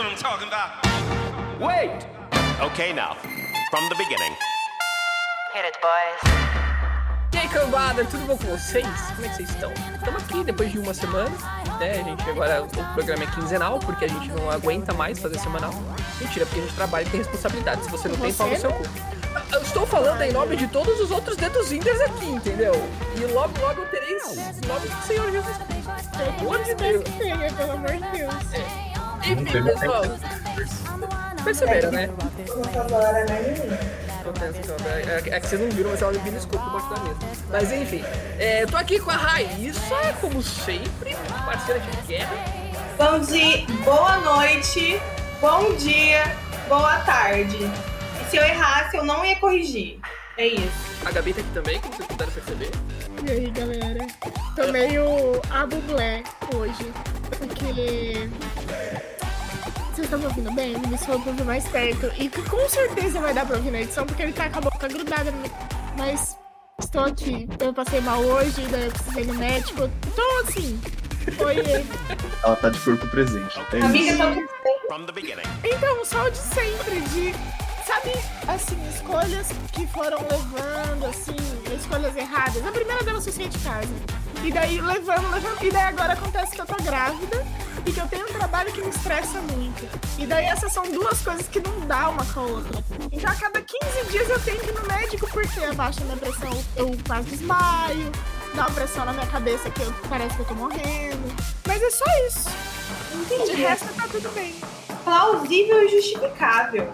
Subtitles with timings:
[0.00, 0.70] what I'm talking about.
[1.60, 2.06] Wait!
[2.72, 3.16] Okay, now,
[3.70, 4.34] from the beginning.
[5.52, 6.20] Hit it, boys.
[7.34, 8.86] E aí, cambada, tudo bom com vocês?
[9.14, 9.70] Como é que vocês estão?
[9.94, 11.30] Estamos aqui depois de uma semana,
[11.78, 12.00] né?
[12.00, 15.72] A gente agora, o programa é quinzenal, porque a gente não aguenta mais fazer semanal.
[16.18, 17.84] Mentira, porque a gente trabalha e tem responsabilidade.
[17.84, 18.82] Se você não tem, pau no seu cu.
[19.52, 22.72] Eu estou falando em nome de todos os outros deduzinders aqui, entendeu?
[23.16, 25.90] E logo, logo eu terei em nome do Senhor Jesus Cristo.
[26.16, 27.04] Pelo amor de Deus.
[27.56, 28.89] Pelo amor de Deus.
[29.24, 30.02] Enfim, pessoal.
[31.44, 32.10] Perceberam, né?
[35.06, 37.44] É, é que vocês não viram, mas ela me viu no escuro debaixo da mesa.
[37.50, 38.04] Mas enfim,
[38.38, 42.36] é, eu tô aqui com a Raíssa, como sempre, parceira de guerra.
[42.96, 45.00] Bom dia, boa noite,
[45.40, 46.36] bom dia,
[46.68, 47.58] boa tarde.
[48.20, 49.98] E se eu errasse, eu não ia corrigir.
[50.36, 50.90] É isso.
[51.04, 52.70] A Gabi tá aqui também, como vocês puderam perceber.
[53.26, 54.06] E aí, galera?
[54.54, 56.22] Tô meio a bublé
[56.54, 56.92] hoje,
[57.38, 58.28] porque...
[59.92, 60.76] Vocês estão me ouvindo bem?
[60.78, 60.98] Me
[61.28, 62.10] ouvir mais perto.
[62.18, 64.62] E que com certeza vai dar pra ouvir na edição, porque ele tá com a
[64.62, 65.30] boca grudada.
[65.30, 65.50] no-
[65.98, 66.36] Mas
[66.80, 67.48] estou aqui.
[67.58, 69.90] Eu passei mal hoje, daí eu precisei no médico.
[70.16, 70.80] Tô assim.
[71.44, 71.84] Oiê.
[72.42, 73.58] Ela tá de corpo presente.
[73.72, 73.86] É isso.
[73.86, 74.34] Amiga, tá.
[75.64, 77.34] Então, só o de sempre, de.
[77.86, 78.12] Sabe,
[78.46, 81.36] assim, escolhas que foram levando, assim,
[81.74, 82.64] escolhas erradas.
[82.64, 83.88] A primeira delas foi sair de casa.
[84.44, 85.62] E daí levando, levando.
[85.62, 87.44] E daí agora acontece que eu tô grávida
[87.86, 89.88] e que eu tenho um trabalho que me estressa muito.
[90.18, 92.84] E daí essas são duas coisas que não dá uma com a outra.
[93.10, 96.16] Então a cada 15 dias eu tenho que ir no médico porque abaixa a minha
[96.16, 98.12] pressão, eu quase desmaio,
[98.54, 101.34] dá uma pressão na minha cabeça que eu, parece que eu tô morrendo.
[101.66, 102.48] Mas é só isso.
[103.28, 103.62] De entendi.
[103.62, 104.54] resto tá tudo bem.
[105.04, 106.92] Plausível e justificável.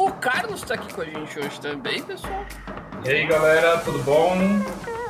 [0.00, 2.44] O Carlos tá aqui com a gente hoje também, pessoal.
[3.04, 4.34] E aí galera, tudo bom?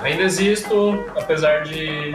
[0.00, 2.12] Ainda existo, apesar de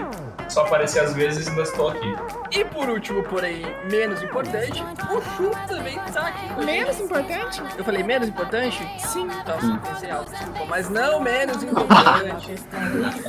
[0.49, 2.15] só aparecer às vezes, ainda estou aqui.
[2.51, 7.05] E por último, porém menos importante, o Chu também tá aqui com a Menos gente.
[7.05, 7.63] importante?
[7.77, 8.85] Eu falei menos importante?
[8.99, 9.25] Sim.
[9.27, 12.55] Nossa, pensei alto, desculpa, mas não menos importante.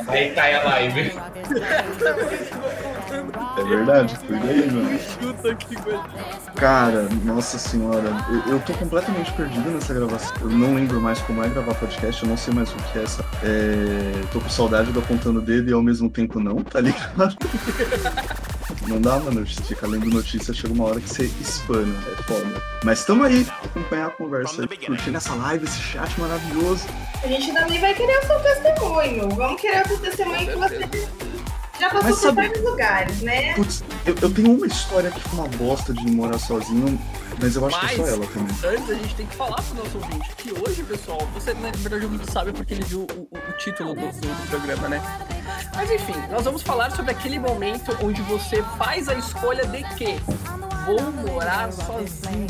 [0.09, 1.13] Aí cai a live.
[3.59, 4.99] É verdade, cuida aí, mano.
[4.99, 5.77] Chuta aqui.
[6.57, 10.35] Cara, nossa senhora, eu, eu tô completamente perdido nessa gravação.
[10.41, 13.03] Eu não lembro mais como é gravar podcast, eu não sei mais o que é
[13.03, 13.25] essa.
[13.43, 17.37] É, tô com saudade do apontando o dedo e ao mesmo tempo não, tá ligado?
[18.87, 19.45] Não dá, mano.
[19.47, 22.63] Ficar lendo notícia, chega uma hora que você espana, é foda.
[22.85, 26.87] Mas tamo aí, pra acompanhar a conversa curtindo essa live, esse chat maravilhoso.
[27.23, 29.29] A gente também vai querer o seu testemunho.
[29.31, 31.26] Vamos querer o seu testemunho que você
[31.79, 33.55] já passou Mas por sabe- vários lugares, né?
[33.55, 36.99] Putz, eu, eu tenho uma história que foi uma bosta de morar sozinho,
[37.41, 38.57] mas eu acho que é só Mas- ela também.
[38.79, 42.05] Antes a gente tem que falar pro nosso ouvinte que hoje, pessoal, você na verdade
[42.07, 45.03] o ouvinte sabe porque ele viu o, o- o título do, do- do programa, né?
[45.75, 50.17] Mas enfim, nós vamos falar sobre aquele momento onde você faz a escolha de que
[50.87, 52.47] vou morar sozinho.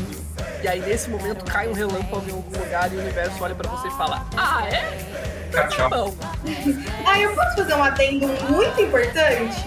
[0.61, 3.69] E aí nesse momento cai um relâmpago em algum lugar e o universo olha pra
[3.69, 5.17] você e fala: Ah, é?
[5.51, 6.15] Tá bom.
[7.05, 9.63] Ah, eu posso fazer um adendo muito importante?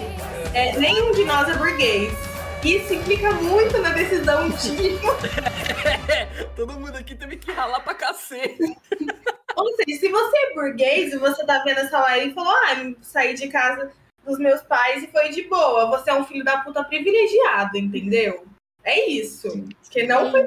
[0.53, 2.13] É, nenhum de nós é burguês.
[2.63, 4.99] Isso implica muito na decisão de.
[6.55, 8.77] Todo mundo aqui teve que ralar pra cacete.
[9.55, 12.91] Ou seja, se você é burguês e você tá vendo essa live e falou, ah,
[13.01, 13.91] saí de casa
[14.25, 18.45] dos meus pais e foi de boa, você é um filho da puta privilegiado, entendeu?
[18.83, 19.47] É isso.
[19.89, 20.45] Que não foi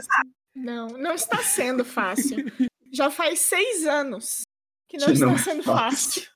[0.55, 2.37] Não, não está sendo fácil.
[2.93, 4.43] Já faz seis anos
[4.89, 6.23] que não Que está não é sendo fácil.
[6.23, 6.35] fácil.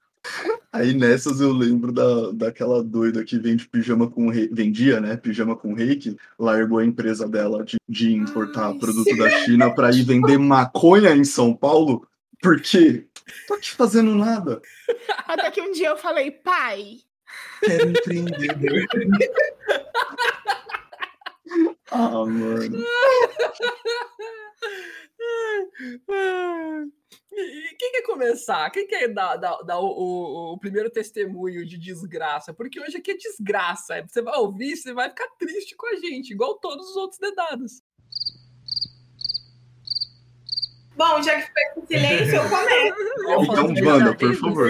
[0.73, 5.17] Aí nessas eu lembro da, daquela doida que vende pijama com reiki, vendia, né?
[5.17, 9.91] Pijama com reiki, largou a empresa dela de, de importar Ai, produto da China pra
[9.91, 12.07] ir vender maconha em São Paulo.
[12.43, 13.07] Porque
[13.47, 14.61] tô aqui fazendo nada.
[15.27, 16.99] Até que um dia eu falei, pai,
[17.61, 18.87] Quero empreender.
[21.91, 22.85] ah, mano.
[27.31, 28.69] E quem quer começar?
[28.71, 32.53] Quem quer dar, dar- dar o, o- o primeiro testemunho de desgraça?
[32.53, 34.03] Porque hoje aqui é desgraça.
[34.07, 37.81] Você vai ouvir, você vai ficar triste com a gente, igual todos os outros dedados.
[40.97, 43.09] Bom, já que foi com silêncio, eu começo.
[43.29, 44.69] Então, banda, por favor.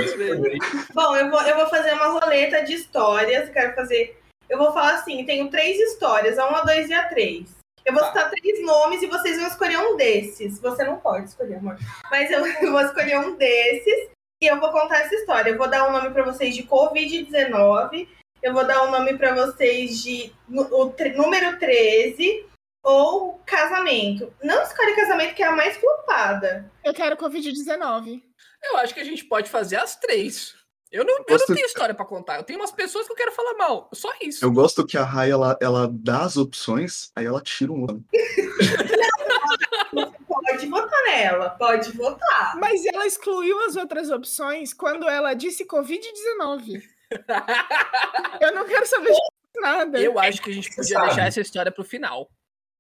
[0.93, 3.49] Bom, eu vou, eu vou fazer uma roleta de histórias.
[3.50, 4.21] Quero fazer.
[4.49, 7.59] Eu vou falar assim: tenho três histórias, a um, a dois e a três.
[7.85, 10.61] Eu vou citar três nomes e vocês vão escolher um desses.
[10.61, 11.79] Você não pode escolher, amor.
[12.11, 14.11] Mas eu, eu vou escolher um desses
[14.43, 15.50] e eu vou contar essa história.
[15.50, 18.06] Eu vou dar um nome pra vocês de Covid-19.
[18.43, 22.47] Eu vou dar um nome pra vocês de o número 13
[22.85, 24.33] ou casamento.
[24.43, 26.71] Não escolhe casamento, que é a mais flopada.
[26.85, 28.23] eu quero Covid-19.
[28.65, 30.55] Eu acho que a gente pode fazer as três.
[30.90, 32.37] Eu não, eu não gosto- tenho história pra contar.
[32.38, 33.90] Eu tenho umas pessoas que eu quero falar mal.
[33.93, 34.44] Só isso.
[34.44, 38.05] Eu gosto que a Rai, ela, ela dá as opções, aí ela tira um nome.
[40.26, 42.56] Pode votar nela, pode votar.
[42.58, 46.82] Mas ela excluiu as outras opções quando ela disse Covid-19.
[48.40, 50.00] Eu não quero saber de nada.
[50.00, 52.29] Eu acho que a gente podia deixar essa história pro final.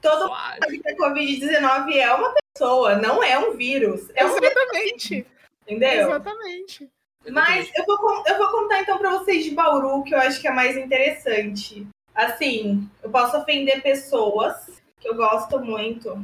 [0.00, 0.60] Todo Eu acho.
[0.70, 4.08] mundo que a Covid-19 é uma pessoa, não é um vírus.
[4.14, 5.26] É um vírus, Exatamente.
[5.66, 6.08] entendeu?
[6.08, 6.90] Exatamente.
[7.32, 10.48] Mas eu vou, eu vou contar então pra vocês de Bauru, que eu acho que
[10.48, 11.86] é mais interessante.
[12.14, 14.54] Assim, eu posso ofender pessoas
[15.00, 16.16] que eu gosto muito.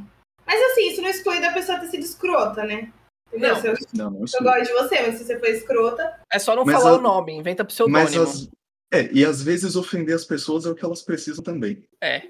[0.46, 2.92] Mas assim, isso não exclui da pessoa ter sido escrota, né?
[3.28, 3.54] Entendeu?
[3.54, 3.60] Não.
[3.60, 6.54] Se eu, Não, não eu gosto de você, mas se você for escrota, É só
[6.54, 8.22] não Mas falar a- o nome, inventa Mas pseudônimo.
[8.22, 8.48] as.
[8.92, 11.82] É, e às vezes ofender as pessoas é o que elas precisam também.
[12.02, 12.22] É,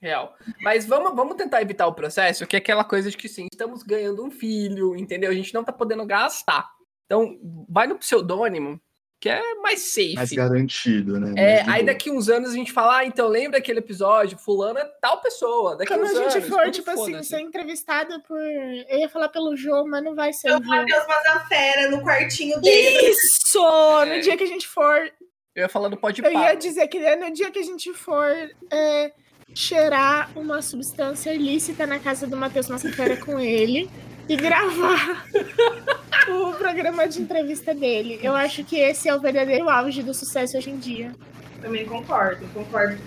[0.00, 0.34] real.
[0.62, 3.82] Mas vamos, vamos tentar evitar o processo, que é aquela coisa de que sim, estamos
[3.82, 5.30] ganhando um filho, entendeu?
[5.30, 6.70] A gente não tá podendo gastar.
[7.06, 7.38] Então,
[7.68, 8.80] vai no pseudônimo,
[9.18, 10.14] que é mais safe.
[10.14, 11.32] Mais garantido, né?
[11.36, 11.94] É, Mais aí boa.
[11.94, 15.76] daqui uns anos a gente fala, ah, então lembra aquele episódio, fulano é tal pessoa.
[15.76, 18.38] Daqui Quando uns a gente anos, for, quando tipo assim, ser entrevistada por.
[18.38, 20.64] Eu ia falar pelo João, mas não vai ser eu o.
[20.64, 23.10] Matheus Mazafera no quartinho dele.
[23.10, 23.58] Isso!
[23.58, 24.16] É.
[24.16, 25.10] No dia que a gente for.
[25.54, 27.94] Eu ia falar do pode Eu ia dizer que é no dia que a gente
[27.94, 28.30] for
[28.70, 29.12] é,
[29.54, 33.88] cheirar uma substância ilícita na casa do Matheus Massafera com ele
[34.28, 35.26] e gravar
[36.28, 38.18] o programa de entrevista dele.
[38.22, 41.12] Eu acho que esse é o verdadeiro auge do sucesso hoje em dia.
[41.60, 42.98] Também concordo, concordo.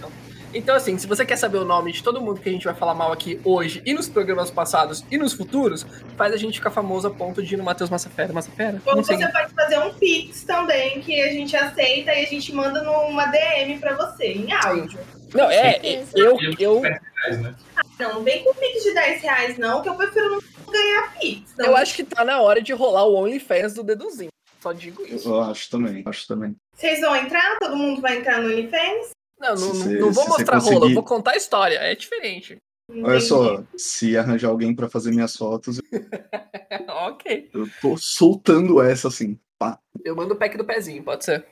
[0.54, 2.74] Então, assim, se você quer saber o nome de todo mundo que a gente vai
[2.74, 5.86] falar mal aqui hoje, e nos programas passados, e nos futuros,
[6.18, 8.34] faz a gente ficar famoso a ponto de ir no Matheus Massafera.
[8.34, 8.82] Massafera?
[8.86, 12.82] Ou você pode fazer um Pix também, que a gente aceita e a gente manda
[12.82, 15.00] numa DM pra você, em áudio.
[15.36, 15.80] Não, é,
[16.16, 17.54] eu, eu, reais, né?
[18.00, 20.40] Não, não vem com Pix de 10 reais, não, que eu prefiro não
[20.70, 21.54] ganhar Pix.
[21.58, 24.30] Não, eu acho que tá na hora de rolar o OnlyFans do Deduzinho.
[24.62, 25.30] Só digo isso.
[25.30, 26.56] Eu acho também, acho também.
[26.76, 27.58] Vocês vão entrar?
[27.60, 29.12] Todo mundo vai entrar no OnlyFans?
[29.40, 31.78] Não, não, não vou mostrar rola, conseguir- eu vou contar a história.
[31.78, 32.58] É diferente.
[32.92, 33.22] Olha Entendi.
[33.26, 35.80] só, se arranjar alguém pra fazer minhas fotos,
[36.90, 37.50] ok.
[37.54, 39.40] eu tô soltando essa assim.
[39.60, 39.78] Pá.
[40.04, 41.46] Eu mando o pack do pezinho, pode ser.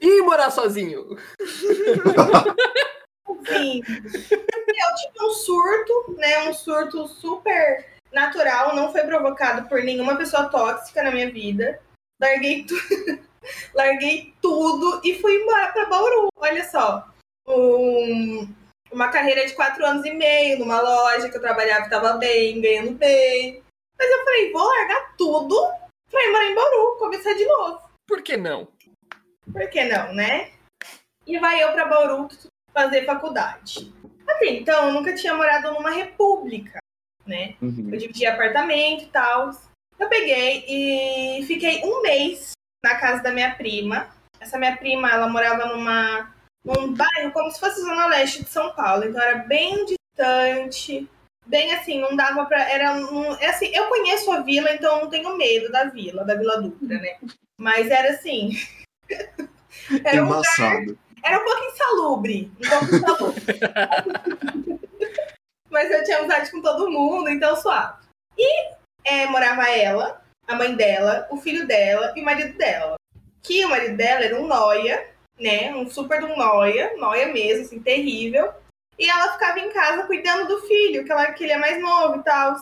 [0.00, 1.16] Ih, morar sozinho.
[3.46, 3.82] Sim.
[3.86, 6.48] Eu tive um surto, né?
[6.48, 11.80] Um surto super natural, não foi provocado por nenhuma pessoa tóxica na minha vida.
[12.20, 12.74] Larguei, tu...
[13.74, 16.28] Larguei tudo e fui embora pra Bauru.
[16.36, 17.08] Olha só.
[17.48, 18.48] Um-
[18.92, 22.92] Uma carreira de quatro anos e meio numa loja que eu trabalhava, tava bem, ganhando
[22.92, 23.62] bem.
[23.98, 25.56] Mas eu falei, vou largar tudo
[26.10, 27.80] pra ir morar em Bauru, começar de novo.
[28.06, 28.68] Por que não?
[29.50, 30.52] Por que não, né?
[31.26, 32.28] E vai eu pra Bauru
[32.74, 33.92] fazer faculdade.
[34.28, 36.78] Até então, eu nunca tinha morado numa república,
[37.26, 37.54] né?
[37.60, 37.90] Uhum.
[37.92, 39.50] Eu dividia apartamento e tal.
[39.98, 42.52] Eu peguei e fiquei um mês
[42.84, 44.08] na casa da minha prima.
[44.40, 46.34] Essa minha prima, ela morava numa,
[46.64, 49.04] num bairro como se fosse Zona Leste de São Paulo.
[49.04, 51.08] Então era bem distante.
[51.46, 52.70] Bem assim, não dava pra.
[52.70, 56.24] Era um, é assim, eu conheço a vila, então eu não tenho medo da vila,
[56.24, 57.16] da Vila Dutra, né?
[57.58, 58.50] Mas era assim.
[60.04, 60.98] era um Embaçado.
[61.24, 62.52] era um pouco insalubre.
[62.64, 63.42] Um pouco insalubre.
[65.72, 68.04] Mas eu tinha amizade com todo mundo, então suave.
[68.36, 68.74] E
[69.04, 72.96] é, morava ela, a mãe dela, o filho dela e o marido dela.
[73.42, 75.10] Que o marido dela era um noia,
[75.40, 75.74] né?
[75.74, 78.52] Um super de um noia, noia mesmo, assim, terrível.
[78.98, 82.20] E ela ficava em casa cuidando do filho, que, ela, que ele é mais novo
[82.20, 82.54] e tal.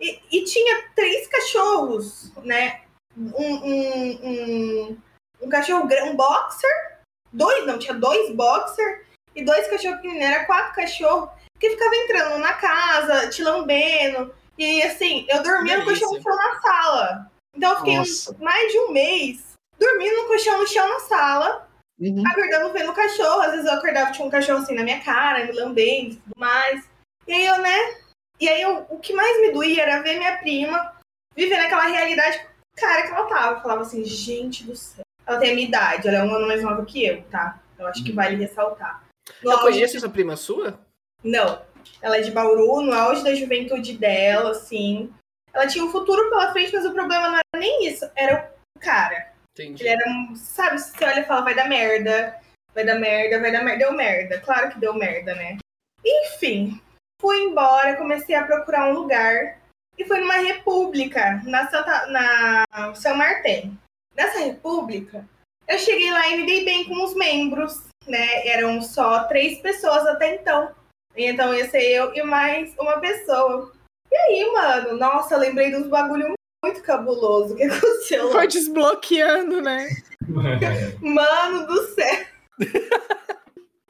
[0.00, 2.80] E, e tinha três cachorros, né?
[3.16, 4.98] Um, um, um,
[5.42, 6.98] um cachorro, um boxer,
[7.32, 12.38] dois, não, tinha dois boxer e dois cachorros pequeninos, era quatro cachorros que ficava entrando
[12.38, 14.34] na casa, te lambendo.
[14.58, 17.30] E assim, eu dormia no colchão no chão na sala.
[17.54, 18.36] Então eu fiquei Nossa.
[18.40, 19.44] mais de um mês
[19.78, 22.22] dormindo no colchão no chão na sala, Uhum.
[22.26, 23.40] acordando vendo o cachorro.
[23.40, 26.34] Às vezes eu acordava, tinha um cachorro assim na minha cara, me lambendo e tudo
[26.38, 26.84] mais.
[27.26, 27.94] E aí eu, né?
[28.38, 30.94] E aí eu- o que mais me doía era ver minha prima
[31.34, 32.46] vivendo aquela realidade
[32.76, 33.56] cara que ela tava.
[33.56, 35.04] Eu falava assim, gente do céu.
[35.26, 37.58] Ela tem a minha idade, ela é um ano mais nova que eu, tá?
[37.78, 39.02] Eu acho que vale ressaltar.
[39.42, 40.78] No Eu conheço essa prima sua?
[41.26, 41.62] Não.
[42.00, 45.12] Ela é de Bauru, no auge da juventude dela, assim.
[45.52, 48.80] Ela tinha um futuro pela frente, mas o problema não era nem isso, era o
[48.80, 49.32] cara.
[49.52, 49.82] Entendi.
[49.82, 50.36] Ele era um.
[50.36, 52.38] Sabe, você olha e fala, vai dar merda,
[52.74, 53.84] vai dar merda, vai dar merda.
[53.84, 55.56] Deu merda, claro que deu merda, né?
[56.04, 56.80] Enfim,
[57.20, 59.58] fui embora, comecei a procurar um lugar.
[59.98, 63.78] E foi numa república, na, Santa, na São Martin.
[64.14, 65.26] Nessa república,
[65.66, 68.46] eu cheguei lá e me dei bem com os membros, né?
[68.46, 70.74] Eram só três pessoas até então.
[71.16, 73.72] Então ia ser eu e mais uma pessoa.
[74.10, 78.32] E aí, mano, nossa, lembrei dos bagulho muito cabuloso que aconteceu lá.
[78.32, 79.88] Foi desbloqueando, né?
[81.00, 82.26] Mano do céu.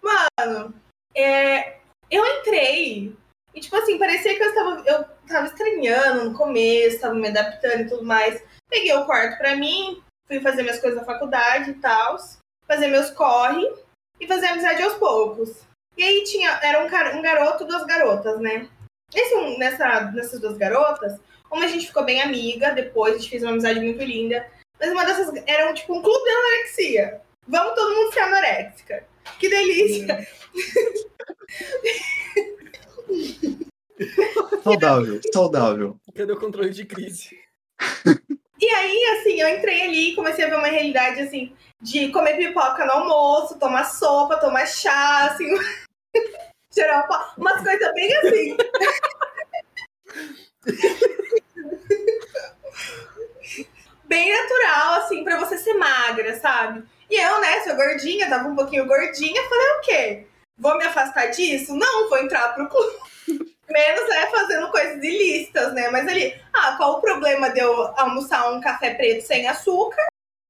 [0.02, 0.74] Mano,
[1.14, 1.78] é,
[2.10, 3.16] eu entrei
[3.54, 7.80] e, tipo assim, parecia que eu estava, eu tava estranhando no começo, tava me adaptando
[7.80, 8.42] e tudo mais.
[8.68, 12.16] Peguei o quarto pra mim, fui fazer minhas coisas na faculdade e tal,
[12.68, 13.66] fazer meus corre
[14.20, 15.66] e fazer amizade aos poucos.
[15.96, 18.68] E aí tinha, era um, cara, um garoto e duas garotas, né?
[19.14, 21.18] Esse, um- nessa, nessas duas garotas,
[21.50, 24.46] uma a gente ficou bem amiga, depois a gente fez uma amizade muito linda.
[24.78, 27.20] Mas uma dessas era um, tipo um clube de anorexia.
[27.48, 29.04] Vamos todo mundo ser anoréxica.
[29.38, 30.26] Que delícia!
[34.62, 35.96] Saudável, saudável.
[36.14, 37.30] Cadê o controle de crise?
[38.58, 42.38] E aí, assim, eu entrei ali e comecei a ver uma realidade, assim, de comer
[42.38, 45.44] pipoca no almoço, tomar sopa, tomar chá, assim,
[46.74, 47.06] geral,
[47.38, 48.56] umas coisas bem assim.
[54.04, 56.84] bem natural, assim, pra você ser magra, sabe?
[57.10, 60.26] E eu, né, sou gordinha, tava um pouquinho gordinha, falei, o quê?
[60.58, 61.74] Vou me afastar disso?
[61.74, 62.96] Não, vou entrar pro clube.
[63.68, 65.90] Menos é fazendo coisas ilícitas, né?
[65.90, 70.06] Mas ali, ah, qual o problema de eu almoçar um café preto sem açúcar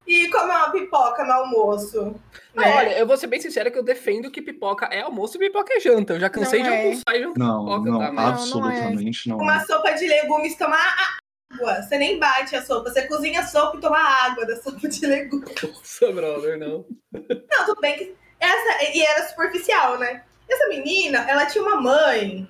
[0.07, 2.15] e comer uma pipoca no almoço?
[2.55, 2.75] Não, né?
[2.77, 5.75] olha, eu vou ser bem sincera que eu defendo que pipoca é almoço e pipoca
[5.75, 6.15] é janta.
[6.15, 6.83] Eu já cansei Não de é.
[6.85, 8.13] almoçar e jantar Não, pipoca, não, tá?
[8.13, 8.27] não é.
[8.27, 9.37] absolutamente não.
[9.39, 11.19] Uma sopa de legumes, tomar
[11.53, 11.83] água.
[11.83, 15.07] Você nem bate a sopa, você cozinha a sopa e toma água da sopa de
[15.07, 15.55] legumes.
[15.63, 16.85] Nossa, brother, não.
[17.13, 20.23] Não, tudo bem que essa e era superficial, né?
[20.49, 22.47] Essa menina, ela tinha uma mãe,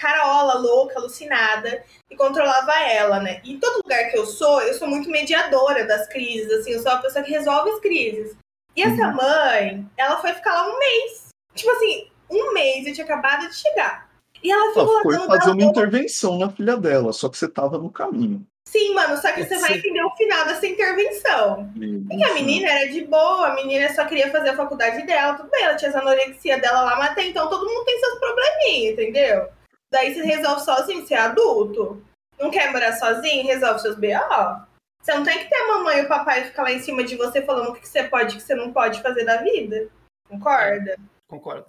[0.00, 3.40] carola, louca, alucinada, e controlava ela, né?
[3.44, 6.80] E em todo lugar que eu sou, eu sou muito mediadora das crises, assim, eu
[6.80, 8.36] sou a pessoa que resolve as crises.
[8.74, 9.16] E essa Uhum.
[9.16, 11.28] mãe, ela foi ficar lá um mês.
[11.54, 14.08] Tipo assim, um mês, eu tinha acabado de chegar.
[14.42, 17.36] E ela ficou Ela lá foi dando fazer uma intervenção na filha dela, só que
[17.36, 18.46] você tava no caminho.
[18.66, 21.68] Sim, mano, só que você vai entender o final dessa intervenção.
[21.76, 25.50] E a menina era de boa, a menina só queria fazer a faculdade dela, tudo
[25.50, 28.92] bem, ela tinha as anorexia dela lá, mas até então todo mundo tem seus probleminhas,
[28.92, 29.48] entendeu?
[29.92, 32.04] Daí você resolve sozinho, você é adulto.
[32.38, 34.66] Não quer morar sozinho, resolve seus BO.
[35.02, 37.16] Você não tem que ter a mamãe e o papai ficar lá em cima de
[37.16, 39.38] você falando o que que você pode e o que você não pode fazer da
[39.38, 39.88] vida.
[40.28, 40.96] Concorda?
[41.28, 41.66] Concordo.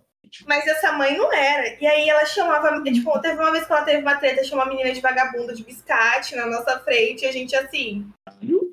[0.47, 1.75] Mas essa mãe não era.
[1.81, 2.81] E aí ela chamava.
[2.83, 5.63] Tipo, teve uma vez que ela teve uma treta, chamou a menina de vagabunda de
[5.63, 8.09] biscate na nossa frente, e a gente assim.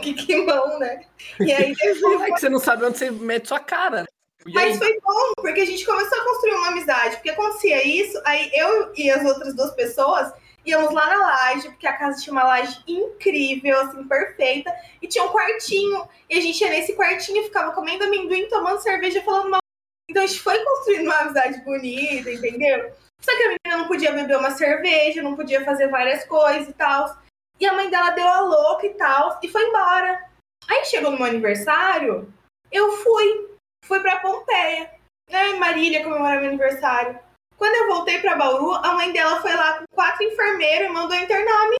[0.00, 1.04] Que quimão, né?
[1.38, 2.22] E aí depois.
[2.22, 4.06] É que você não sabe onde você mete sua cara.
[4.46, 7.16] Mas foi bom, porque a gente começou a construir uma amizade.
[7.16, 10.32] Porque acontecia isso, aí eu e as outras duas pessoas
[10.64, 14.74] íamos lá na laje, porque a casa tinha uma laje incrível, assim, perfeita.
[15.00, 19.22] E tinha um quartinho, e a gente ia nesse quartinho, ficava comendo amendoim, tomando cerveja,
[19.22, 19.60] falando mal.
[20.08, 22.92] Então a gente foi construindo uma amizade bonita, entendeu?
[23.20, 26.72] Só que a menina não podia beber uma cerveja, não podia fazer várias coisas e
[26.72, 27.16] tal.
[27.60, 30.26] E a mãe dela deu a louca e tal, e foi embora.
[30.68, 32.32] Aí chegou no meu aniversário,
[32.72, 33.49] eu fui
[33.84, 34.90] fui pra Pompeia,
[35.30, 37.18] né, Marília comemorar meu aniversário.
[37.56, 41.16] Quando eu voltei pra Bauru, a mãe dela foi lá com quatro enfermeiros e mandou
[41.16, 41.78] internar a menina.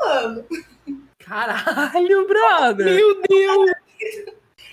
[0.00, 0.46] Mano.
[1.24, 2.86] Caralho, brother!
[2.94, 3.70] Meu Deus!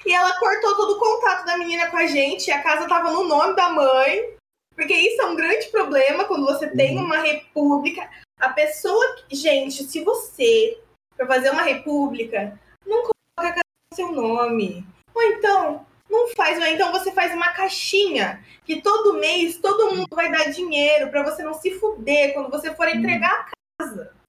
[0.06, 3.24] E ela cortou todo o contato da menina com a gente, a casa tava no
[3.26, 4.34] nome da mãe.
[4.76, 7.04] Porque isso é um grande problema quando você tem Uhum.
[7.06, 8.10] uma república.
[8.40, 9.16] A pessoa.
[9.28, 10.80] que- Gente, se você
[11.18, 14.86] for fazer uma república, não coloca a casa no seu nome.
[15.14, 20.32] Ou então, não faz, então você faz uma caixinha que todo mês todo mundo vai
[20.32, 23.50] dar dinheiro pra você não se fuder quando você for entregar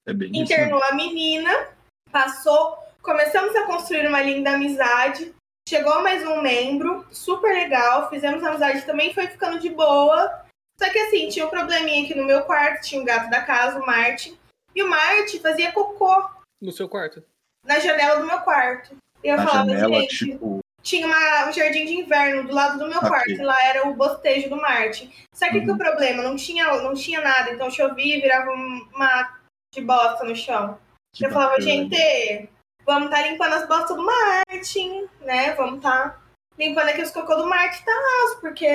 [0.05, 0.37] É bem isso.
[0.39, 0.43] né?
[0.43, 1.69] internou a menina,
[2.11, 5.33] passou, começamos a construir uma linda amizade.
[5.67, 10.43] Chegou mais um membro, super legal, fizemos amizade também, foi ficando de boa.
[10.81, 13.79] Só que assim, tinha um probleminha aqui no meu quarto, tinha um gato da casa,
[13.79, 14.37] o Martin.
[14.75, 16.25] E o Martin fazia cocô
[16.61, 17.23] No seu quarto.
[17.65, 18.95] na janela do meu quarto.
[19.23, 22.79] E eu Na falava, janela, gente, tipo, tinha uma- um jardim de inverno do lado
[22.79, 25.11] do meu quarto, e lá era o bostejo do Martin.
[25.33, 25.75] Só que, que Uhum.
[25.75, 26.23] o problema?
[26.23, 29.41] Não tinha, não tinha nada, então chovia e virava um mar
[29.73, 30.77] de bosta no chão.
[31.13, 32.49] que eu falava, gente,
[32.85, 35.53] vamos tá limpando as bostas do Martin, né?
[35.55, 36.17] Vamos tá
[36.57, 37.91] limpando aqui os cocô do Martin, tá?
[38.39, 38.65] Porque.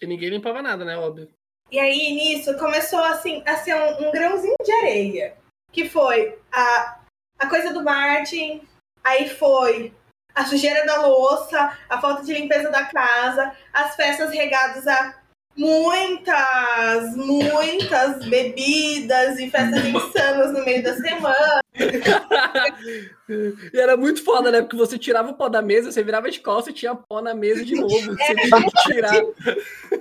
[0.00, 0.96] E ninguém limpava nada, né?
[0.96, 1.28] Óbvio.
[1.70, 5.36] E aí, nisso, começou assim, a ser um, um grãozinho de areia.
[5.72, 7.00] Que foi a,
[7.40, 8.62] a coisa do Martin,
[9.02, 9.92] aí foi
[10.36, 15.14] a sujeira da louça, a falta de limpeza da casa, as festas regadas a
[15.56, 21.62] muitas, muitas bebidas e festas insanas no meio da semana.
[23.72, 24.60] e era muito foda, né?
[24.60, 27.34] Porque você tirava o pó da mesa, você virava de costas e tinha pó na
[27.34, 27.88] mesa de novo.
[27.88, 29.14] Você tinha que tirar.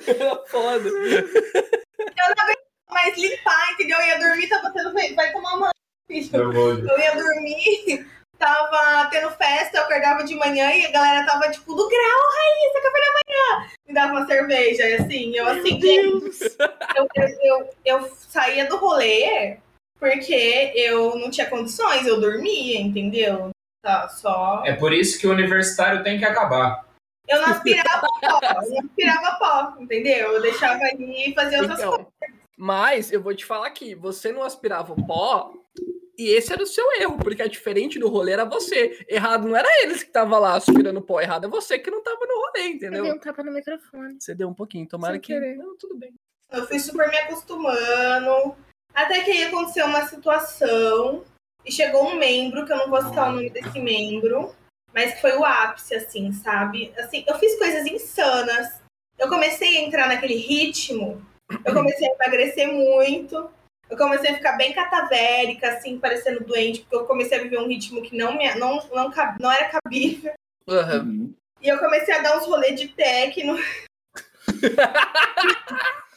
[0.05, 0.89] Era foda.
[2.89, 3.97] Mas limpar, entendeu?
[3.99, 5.71] Eu ia dormir, tava feito, vai tomar uma.
[6.09, 6.51] Eu.
[6.51, 8.05] Eu ia dormir,
[8.37, 11.99] tava tendo festa, eu acordava de manhã e a galera tava tipo, do grau,
[12.35, 13.69] Raíssa, café da manhã.
[13.87, 16.55] Me dava uma cerveja, e assim, eu assim, gente,
[16.95, 19.57] eu, eu, eu, eu saía do rolê
[19.99, 23.49] porque eu não tinha condições, eu dormia, entendeu?
[23.81, 24.63] Tá, só.
[24.65, 26.85] É por isso que o universitário tem que acabar.
[27.27, 30.33] Eu não aspirava pó, eu não aspirava pó, entendeu?
[30.33, 32.07] Eu deixava ali e fazia outras Então, coisas.
[32.57, 35.53] mas eu vou te falar aqui, você não aspirava o pó
[36.17, 39.05] e esse era o seu erro, porque a diferente do rolê era você.
[39.07, 42.25] Errado não era eles que estavam lá aspirando pó, errado é você que não tava
[42.25, 43.05] no rolê, Eu dei entendeu?
[43.05, 44.17] um tapa no microfone.
[44.19, 45.33] Você deu um pouquinho, tomara Sem que.
[45.33, 45.55] querer.
[45.57, 46.13] Não, tudo bem.
[46.51, 48.55] Eu fui super me acostumando.
[48.93, 51.23] Até que aí aconteceu uma situação
[51.65, 54.55] e chegou um membro, que eu não vou citar o nome desse membro,
[54.93, 56.93] mas que foi o ápice, assim, sabe?
[56.97, 58.81] Assim, eu fiz coisas insanas.
[59.17, 61.25] Eu comecei a entrar naquele ritmo.
[61.65, 63.49] Eu comecei a emagrecer muito.
[63.89, 67.67] Eu comecei a ficar bem catavérica, assim, parecendo doente, porque eu comecei a viver um
[67.67, 70.33] ritmo que não, me, não, não, cab- não era cabível.
[70.67, 70.99] Aham.
[70.99, 71.33] Uhum.
[71.61, 73.57] E eu comecei a dar uns rolês de techno.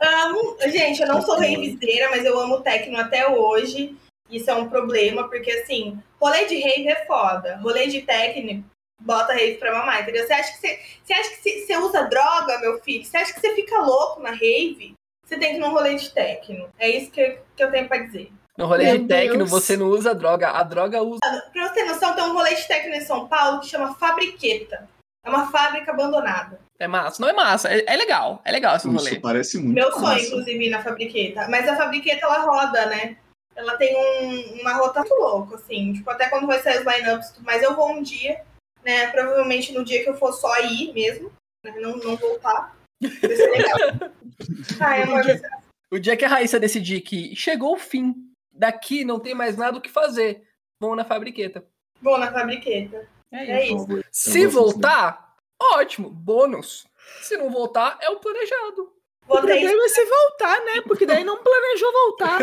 [0.00, 0.56] amo.
[0.68, 3.96] Gente, eu não sou reviseira, mas eu amo techno até hoje.
[4.30, 7.56] Isso é um problema, porque assim, rolê de rave é foda.
[7.56, 8.64] Rolê de techno
[9.00, 10.24] bota rave pra mamar, entendeu?
[10.26, 13.04] Você acha que você, você acha que você, você usa droga, meu filho?
[13.04, 14.94] Você acha que você fica louco na rave?
[15.30, 16.68] Você tem que ir num rolê de techno.
[16.76, 18.32] É isso que, que eu tenho pra dizer.
[18.58, 19.50] No rolê Meu de techno, Deus.
[19.50, 21.20] você não usa droga, a droga usa.
[21.52, 24.88] Pra você ter noção, tem um rolê de techno em São Paulo que chama Fabriqueta.
[25.24, 26.58] É uma fábrica abandonada.
[26.80, 29.10] É massa, não é massa, é, é legal, é legal esse rolê.
[29.12, 30.26] Isso parece muito Meu sonho, massa.
[30.26, 31.46] inclusive, ir na Fabriqueta.
[31.48, 33.16] Mas a Fabriqueta, ela roda, né?
[33.54, 35.92] Ela tem um- uma rota muito louca, assim.
[35.92, 37.34] Tipo, até quando vai sair os lineups.
[37.42, 38.42] Mas eu vou um dia,
[38.84, 39.06] né?
[39.08, 41.30] Provavelmente no dia que eu for só ir mesmo.
[41.64, 41.72] né?
[41.78, 42.74] Não, não voltar.
[44.78, 45.42] Vai ser-
[45.90, 48.14] O dia que a Raíssa decidir que chegou o fim,
[48.52, 50.42] daqui não tem mais nada o que fazer,
[50.80, 51.64] vão na fabriqueta.
[52.00, 53.08] vou na Fabriqueta.
[53.32, 53.86] É isso.
[54.10, 55.34] Se gosto voltar,
[55.74, 56.86] ótimo, bônus.
[57.22, 58.92] Se não voltar, é o planejado.
[59.26, 60.80] O Vou ter problema é se voltar, né?
[60.82, 62.38] Porque daí não planejou voltar.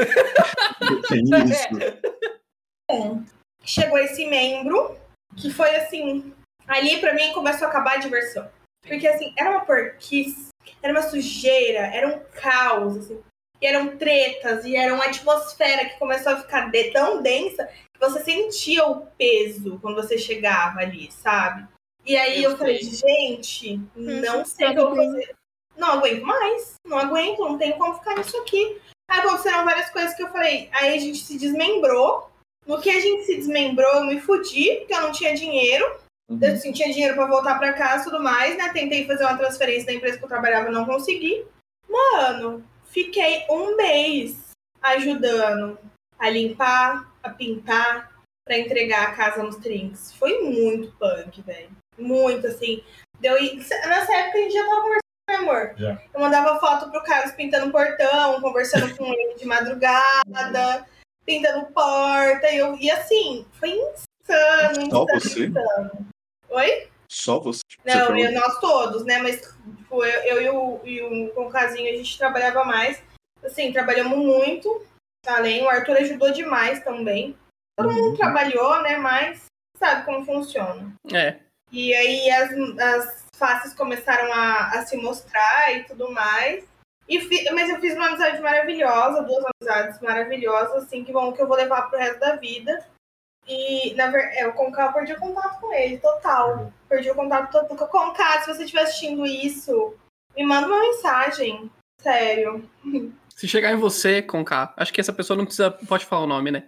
[1.08, 1.16] Que
[2.90, 3.24] isso?
[3.64, 4.98] chegou esse membro
[5.36, 6.34] que foi assim.
[6.68, 8.50] Ali pra mim começou a acabar a diversão.
[8.86, 10.50] Porque assim, era uma porquice,
[10.82, 13.22] era uma sujeira, era um caos, assim.
[13.62, 18.00] E eram tretas, e era uma atmosfera que começou a ficar de- tão densa que
[18.00, 21.68] você sentia o peso quando você chegava ali, sabe?
[22.06, 25.36] E aí Eu eu, falei, gente, não sei o que eu vou fazer.
[25.76, 28.80] Não aguento mais, não aguento, não tem como ficar nisso aqui.
[29.10, 30.70] Aí aconteceram várias coisas que eu falei.
[30.72, 32.30] Aí a gente se desmembrou.
[32.66, 36.00] No que a gente se desmembrou, eu me fudi, porque eu não tinha dinheiro.
[36.30, 36.40] Uhum.
[36.42, 38.70] Eu assim, tinha dinheiro pra voltar pra casa e tudo mais, né?
[38.74, 41.46] Tentei fazer uma transferência da empresa que eu trabalhava não consegui.
[41.88, 45.78] Mano, fiquei um mês ajudando
[46.20, 50.14] a limpar, a pintar, pra entregar a casa nos trinks.
[50.14, 51.70] Foi muito punk, velho.
[51.98, 52.84] Muito, assim.
[53.20, 53.34] Deu...
[53.34, 55.74] Nessa época a gente já tava conversando, né, amor?
[55.78, 56.02] Já.
[56.14, 60.86] Eu mandava foto pro Carlos pintando portão, conversando com ele de madrugada,
[61.26, 62.50] pintando porta.
[62.50, 62.78] E, eu...
[62.78, 65.46] e assim, foi insano, Só insano, você?
[65.48, 66.08] insano.
[66.50, 66.90] Oi?
[67.10, 67.62] Só você.
[67.70, 69.18] Tipo, você Não, falou- eu- nós todos, né?
[69.20, 73.02] Mas tipo, eu, eu e, o, e o com o Casinho, a gente trabalhava mais.
[73.44, 74.86] Assim, trabalhamos muito.
[75.26, 77.38] Além, o Arthur ajudou demais também.
[77.78, 78.16] Todo mundo Uhum.
[78.18, 78.98] trabalhou, né?
[78.98, 79.46] Mas
[79.78, 80.94] sabe como funciona.
[81.14, 81.38] É.
[81.72, 86.66] E aí as, as faces começaram a, a se mostrar e tudo mais.
[87.10, 91.42] E fi- mas eu fiz uma amizade maravilhosa, duas amizades maravilhosas, assim, que, vão, que
[91.42, 92.86] eu vou levar pro resto da vida.
[93.48, 96.72] E, na verdade, eu, Conká, eu perdi o contato com ele, total.
[96.90, 97.88] Perdi o contato total.
[97.88, 99.96] Conká, se você estiver assistindo isso,
[100.36, 101.72] me manda uma mensagem.
[102.02, 102.70] Sério.
[103.36, 105.72] Se chegar em você, Conká, acho que essa pessoa não precisa.
[105.72, 106.68] Pode falar o nome, né?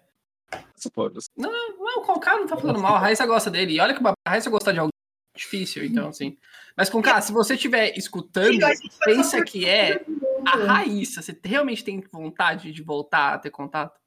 [0.93, 1.19] Pode.
[1.35, 1.51] Não,
[1.97, 3.73] o Conká não tá falando mal, a Raíssa gosta dele.
[3.73, 4.91] E olha que a Raíssa gosta de alguém
[5.35, 6.37] difícil, então, assim.
[6.75, 11.21] Mas, Conká, se você estiver escutando, vai pensa que é todo a Raíssa.
[11.21, 13.99] Você realmente tem vontade de voltar a ter contato?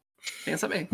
[0.45, 0.89] Pensa bem.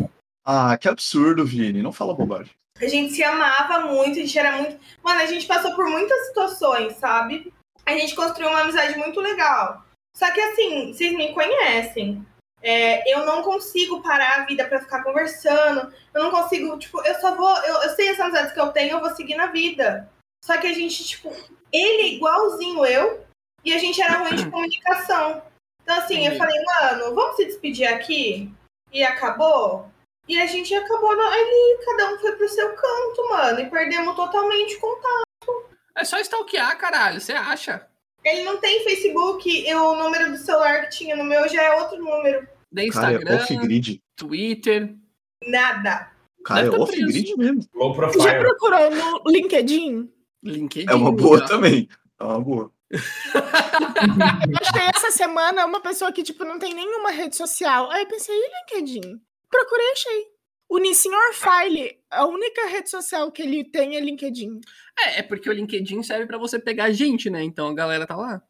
[0.51, 1.83] Ah, que absurdo, Vini.
[1.83, 2.51] Não fala bobagem.
[2.81, 4.79] A gente se amava muito, a gente era muito.
[5.03, 7.53] Mano, a gente passou por muitas situações, sabe?
[7.85, 9.85] A gente construiu uma amizade muito legal.
[10.17, 12.25] Só que assim, vocês me conhecem.
[12.63, 15.93] É, eu não consigo parar a vida pra ficar conversando.
[16.15, 17.55] Eu não consigo, tipo, eu só vou.
[17.57, 20.09] Eu, eu sei as amizades que eu tenho, eu vou seguir na vida.
[20.43, 21.31] Só que a gente, tipo,
[21.71, 23.23] ele é igualzinho eu
[23.63, 25.43] e a gente era ruim de comunicação.
[25.83, 28.51] Então, assim, eu falei, mano, vamos se despedir aqui?
[28.91, 29.87] E acabou.
[30.29, 34.75] E a gente acabou ali, cada um foi pro seu canto, mano, e perdemos totalmente
[34.75, 35.65] o contato.
[35.97, 37.19] É só stalkear, caralho.
[37.19, 37.87] Você acha?
[38.23, 41.81] Ele não tem Facebook, e o número do celular que tinha no meu já é
[41.81, 42.41] outro número.
[42.41, 44.03] Cara, é Instagram, off-grid.
[44.15, 44.93] Twitter.
[45.47, 46.11] Nada.
[46.45, 47.67] Cara é Deve tá off-grid mesmo.
[47.73, 50.13] Low Já procurou no LinkedIn?
[50.43, 50.91] LinkedIn.
[50.91, 51.47] É uma boa já.
[51.47, 51.89] também.
[52.19, 52.71] É uma boa.
[54.61, 57.89] Achei essa semana uma pessoa que, tipo, não tem nenhuma rede social.
[57.89, 59.19] Aí eu pensei, e LinkedIn?
[59.49, 60.25] Procurei e achei.
[60.69, 64.61] O Nissenhor File, a única rede social que ele tem é LinkedIn.
[64.99, 67.41] É, é porque o LinkedIn serve pra você pegar gente, né?
[67.43, 68.41] Então a galera tá lá.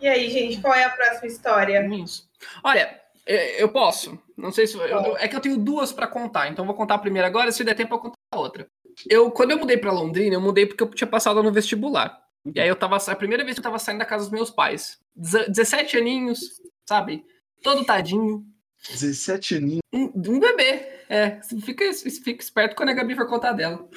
[0.00, 1.84] E aí, gente, qual é a próxima história?
[1.96, 2.28] Isso.
[2.62, 4.16] Olha, eu, posso.
[4.36, 4.76] Não sei se.
[4.76, 7.50] eu- é que eu tenho duas pra contar, então eu vou contar a primeira agora,
[7.50, 8.68] se der tempo eu contar a outra.
[9.10, 12.22] Eu, quando eu mudei pra Londrina, eu mudei porque eu tinha passado no vestibular.
[12.54, 12.96] E aí eu tava.
[12.96, 14.98] A primeira vez que eu tava saindo da casa dos meus pais.
[15.16, 17.24] Deze- 17 aninhos, sabe?
[17.62, 18.44] Todo tadinho.
[18.90, 19.82] 17 aninhos.
[19.92, 20.94] Um, um bebê.
[21.08, 23.88] É, fica, fica esperto quando a Gabi for contar dela.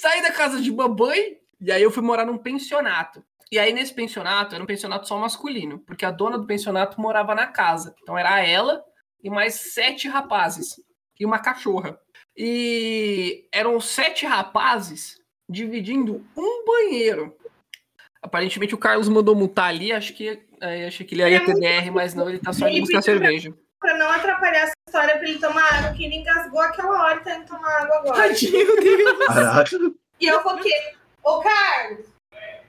[0.00, 3.24] Saí da casa de mamãe e aí eu fui morar num pensionato.
[3.50, 7.34] E aí nesse pensionato, era um pensionato só masculino, porque a dona do pensionato morava
[7.34, 7.94] na casa.
[8.02, 8.84] Então era ela
[9.22, 10.80] e mais sete rapazes
[11.18, 11.98] e uma cachorra.
[12.36, 17.34] E eram sete rapazes dividindo um banheiro.
[18.20, 21.90] Aparentemente o Carlos mandou multar ali, acho que é, achei que ele ia ter DR,
[21.92, 23.52] mas não, ele tá só indo buscar cerveja.
[23.80, 27.24] Pra não atrapalhar essa história pra ele tomar água, que ele engasgou aquela hora e
[27.24, 28.28] tá indo tomar água agora.
[28.28, 28.54] Tadinho.
[30.20, 30.36] E Caraca.
[30.36, 30.72] eu foquei.
[31.24, 32.06] Ô, Carlos,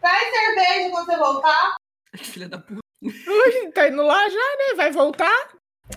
[0.01, 1.75] traz cerveja quando você voltar.
[2.17, 2.79] Filha da puta.
[3.03, 4.75] Ui, tá indo lá já, né?
[4.75, 5.49] Vai voltar?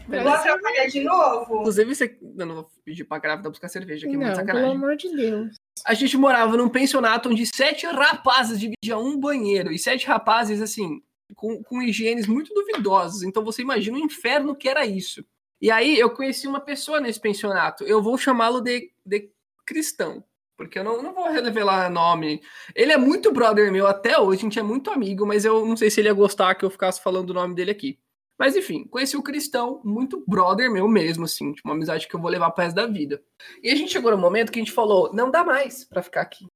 [0.07, 1.61] Vou atrapalhar de novo.
[1.61, 2.19] Inclusive, você.
[2.39, 4.77] Eu não vou pedir pra grávida buscar cerveja aqui, é muito Não, pelo sacanagem.
[4.77, 5.55] amor de Deus.
[5.87, 9.73] A gente morava num pensionato onde sete rapazes dividiam um banheiro.
[9.73, 11.01] E sete rapazes, assim,
[11.35, 13.23] com, com higienes muito duvidosas.
[13.23, 15.25] Então você imagina o inferno que era isso.
[15.61, 17.85] E aí eu conheci uma pessoa nesse pensionato.
[17.85, 19.31] Eu vou chamá-lo de, de
[19.67, 20.25] cristão.
[20.57, 22.43] Porque eu não, não vou revelar nome.
[22.75, 25.77] Ele é muito brother meu até hoje, a gente é muito amigo, mas eu não
[25.77, 27.99] sei se ele ia gostar que eu ficasse falando o nome dele aqui.
[28.37, 32.21] Mas enfim, conheci o cristão, muito brother meu mesmo, assim, tipo, uma amizade que eu
[32.21, 33.23] vou levar pro resto da vida.
[33.63, 36.23] E a gente chegou no momento que a gente falou: não dá mais pra ficar
[36.23, 36.47] aqui.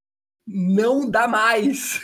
[0.46, 2.00] Não dá mais.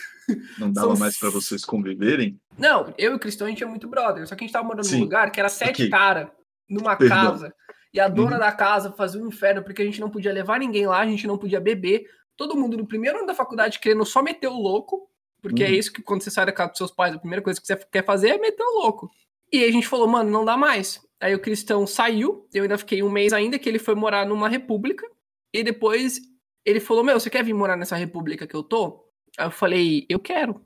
[0.58, 2.38] Não dava São mais pra vocês conviverem?
[2.58, 4.26] Não, eu e o Cristão a gente é muito brother.
[4.26, 4.96] Só que a gente tava morando Sim.
[4.96, 5.90] num lugar que era sete Ok.
[5.90, 6.32] cara
[6.68, 7.16] numa Perdão.
[7.16, 7.54] casa.
[7.94, 8.38] E a dona Uhum.
[8.40, 11.26] da casa fazia um inferno porque a gente não podia levar ninguém lá, a gente
[11.26, 12.04] não podia beber.
[12.36, 15.08] Todo mundo no primeiro ano da faculdade querendo só meter o louco.
[15.40, 15.74] Porque é Uhum.
[15.74, 17.76] isso que quando você sai da casa dos seus pais, a primeira coisa que você
[17.76, 19.08] quer fazer é meter o louco.
[19.52, 21.00] E aí a gente falou, mano, não dá mais.
[21.20, 24.48] Aí o Cristão saiu, eu ainda fiquei um mês ainda, que ele foi morar numa
[24.48, 25.06] república.
[25.54, 26.20] E depois
[26.64, 29.04] ele falou, meu, você quer vir morar nessa república que eu tô?
[29.38, 30.60] Aí eu falei, eu quero.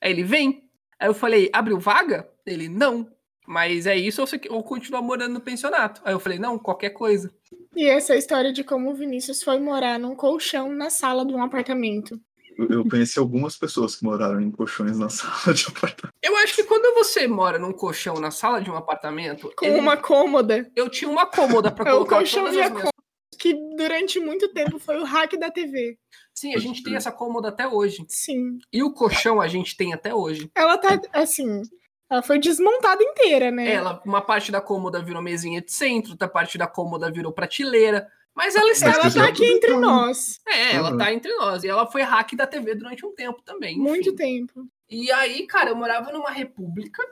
[0.00, 0.68] Aí ele vem.
[1.02, 2.28] Aí eu falei, abriu vaga?
[2.46, 3.08] Ele, não.
[3.44, 6.00] Mas é isso ou você ou continua morando no pensionato?
[6.04, 7.28] Aí eu falei, não, qualquer coisa.
[7.74, 11.26] E essa é a história de como o Vinícius foi morar num colchão na sala
[11.26, 12.20] de um apartamento.
[12.56, 16.14] Eu, conheci algumas pessoas que moraram em colchões na sala de apartamento.
[16.22, 19.80] Eu acho que quando você mora num colchão na sala de um apartamento, Com ele-
[19.80, 20.70] uma cômoda.
[20.76, 22.82] eu tinha uma cômoda pra É o colocar colchão todas e a as minhas...
[22.84, 22.92] cômoda.
[23.40, 25.98] Que durante muito tempo foi o hack da TV.
[26.34, 28.04] Sim, a gente tem essa cômoda até hoje.
[28.08, 28.58] Sim.
[28.72, 30.50] E o colchão a gente tem até hoje.
[30.54, 31.62] Ela tá, assim,
[32.10, 33.72] ela foi desmontada inteira, né?
[33.72, 38.08] Ela, uma parte da cômoda virou mesinha de centro, outra parte da cômoda virou prateleira.
[38.34, 40.40] Mas ela está Ela tá aqui entre nós.
[40.48, 40.96] É, ela Uhum.
[40.98, 41.64] tá entre nós.
[41.64, 43.72] E ela foi hack da TV durante um tempo também.
[43.74, 43.82] enfim.
[43.82, 44.66] Muito tempo.
[44.88, 47.02] E aí, cara, eu morava numa república.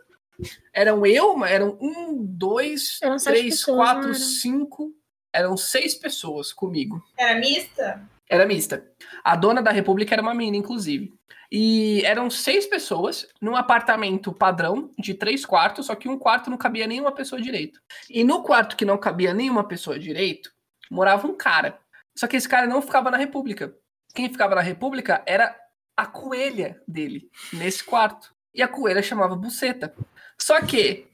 [0.73, 4.95] Eram eu, mas eram um, dois, Eram três, pessoas, quatro, cinco.
[5.33, 7.03] Eram seis pessoas comigo.
[7.19, 8.03] Era mista?
[8.31, 8.87] Era mista.
[9.25, 11.13] A dona da república era uma mina, inclusive.
[11.51, 16.57] E eram seis pessoas num apartamento padrão de três quartos, só que um quarto não
[16.57, 17.81] cabia nenhuma pessoa direito.
[18.09, 20.53] E no quarto que não cabia nenhuma pessoa direito,
[20.89, 21.77] morava um cara.
[22.17, 23.75] Só que esse cara não ficava na república.
[24.15, 25.57] Quem ficava na república era
[25.97, 28.33] a coelha dele, nesse quarto.
[28.55, 29.93] E a coelha chamava Buceta.
[30.41, 31.09] Só que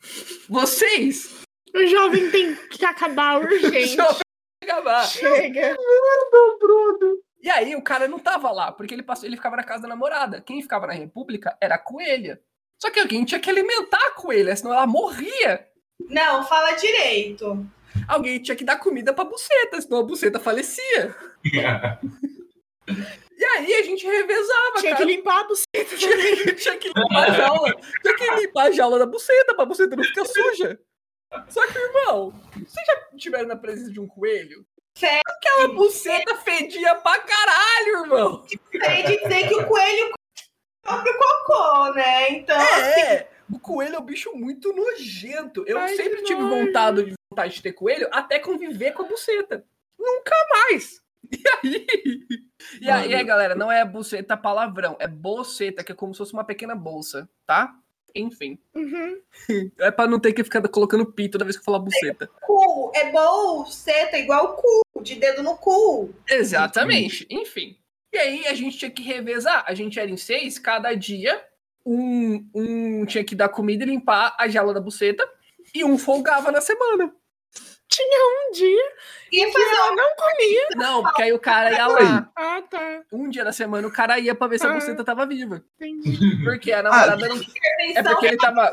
[0.49, 1.35] vocês
[1.75, 3.97] O jovem tem que acabar urgente.
[4.73, 5.07] Acabar.
[5.07, 5.77] Chega.
[7.43, 9.89] E aí o cara não tava lá, porque ele passou, ele ficava na casa da
[9.89, 10.41] namorada.
[10.41, 12.41] Quem ficava na República era a coelha.
[12.81, 15.67] Só que alguém tinha que alimentar a coelha, senão ela morria.
[16.01, 17.65] Não, fala direito.
[18.09, 21.15] Alguém tinha que dar comida pra buceta, senão a buceta falecia.
[23.39, 25.05] E aí a gente revezava, Tinha que cara.
[25.05, 25.97] limpar a buceta.
[25.99, 26.17] Tinha,
[26.57, 27.75] tinha que limpar a jaula.
[28.01, 30.79] Tinha que limpar a jaula da buceta pra buceta não ficar suja.
[31.49, 34.65] Só que, irmão, vocês já tiveram na presença de um coelho?
[34.97, 35.21] Fede.
[35.27, 38.47] Aquela buceta fedia pra caralho, irmão.
[38.73, 40.11] Gostaria de dizer que o coelho
[40.85, 42.31] come o cocô, né?
[42.31, 45.65] Então, É, o coelho é um bicho muito nojento.
[45.67, 49.07] Eu Ai, sempre que tive vontade de, vontade de ter coelho até conviver com a
[49.07, 49.65] buceta.
[49.99, 51.01] Nunca mais.
[51.37, 51.87] E aí?
[52.81, 53.27] E aí, Mano.
[53.27, 57.29] galera, não é buceta palavrão, é bolseta, que é como se fosse uma pequena bolsa,
[57.47, 57.75] tá?
[58.21, 58.59] Enfim.
[58.75, 59.21] Uhum.
[59.79, 62.29] É pra não ter que ficar colocando pi toda vez que eu falar buceta.
[62.43, 66.11] Cu, é bolseta igual cu, de dedo no cu.
[66.29, 67.77] Exatamente, enfim.
[68.13, 69.65] E aí a gente tinha que revezar.
[69.67, 71.43] A gente era em seis, cada dia
[71.85, 75.29] um, um tinha que dar comida e limpar a jaula da buceta
[75.75, 77.13] e um folgava na semana.
[78.03, 78.93] Um dia
[79.33, 80.67] E fazer eu não comia.
[80.77, 82.31] Não, porque aí o cara ia lá.
[82.37, 83.03] Ah, tá.
[83.13, 84.75] Um dia da semana o cara ia pra ver se a Ah.
[84.75, 85.63] buceta tava viva.
[85.81, 86.43] Entendi.
[86.45, 87.37] Porque a namorada não.
[87.95, 88.73] É porque ele tava.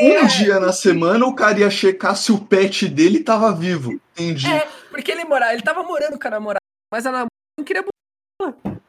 [0.00, 4.00] Um dia na semana o cara ia checar se o pet dele tava vivo.
[4.12, 4.46] Entendi.
[4.50, 7.82] É, porque ele morava, ele tava morando com a namorada, mas a namorada não queria
[7.82, 8.80] buceta.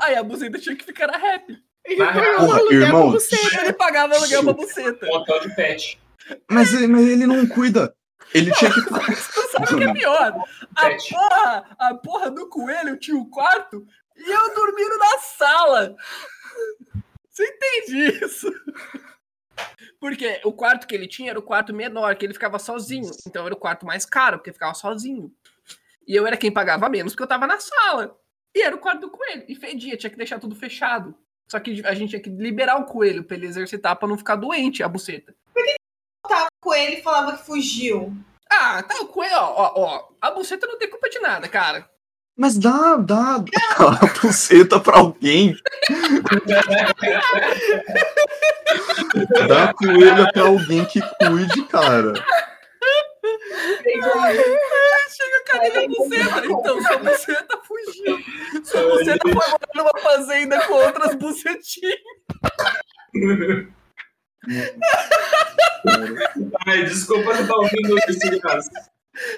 [0.00, 1.56] Aí a buceta tinha que ficar na rap.
[1.84, 2.12] Ele Na um
[2.46, 3.36] porra, aluguel irmão, pra você.
[3.60, 5.06] Ele pagava aluguel pra buceta.
[5.06, 6.00] Um hotel de pet.
[6.50, 7.94] Mas, mas ele não cuida.
[8.34, 8.80] Ele tinha que.
[9.50, 10.44] Sabe o que é pior?
[10.76, 15.96] A porra, a porra do coelho tinha o quarto e eu dormindo na sala.
[17.28, 18.52] Você entende isso?
[19.98, 23.10] Porque o quarto que ele tinha era o quarto menor, que ele ficava sozinho.
[23.26, 25.32] Então era o quarto mais caro, porque ficava sozinho.
[26.06, 28.16] E eu era quem pagava menos, porque eu tava na sala.
[28.54, 29.44] E era o quarto do coelho.
[29.48, 31.14] E fedia, tinha que deixar tudo fechado.
[31.48, 34.36] Só que a gente tinha que liberar o coelho pra ele exercitar pra não ficar
[34.36, 35.34] doente, a buceta.
[36.30, 38.14] Tava com ele e falava que fugiu.
[38.48, 40.08] Ah, tá, o coelho, ó, ó, ó.
[40.20, 41.90] A buceta não tem culpa de nada, cara.
[42.36, 45.56] Mas dá, dá, dá a pulseta pra alguém.
[49.48, 52.14] Dá a coelha pra alguém que cuide, cara.
[55.10, 56.46] Chega a cara da buceta.
[56.46, 58.18] Então, sua buceta fugiu.
[58.62, 61.98] Sua buceta foi morar numa fazenda com outras bucetinhas.
[66.66, 68.70] Ai, desculpa você tá ouvindo isso, Graça.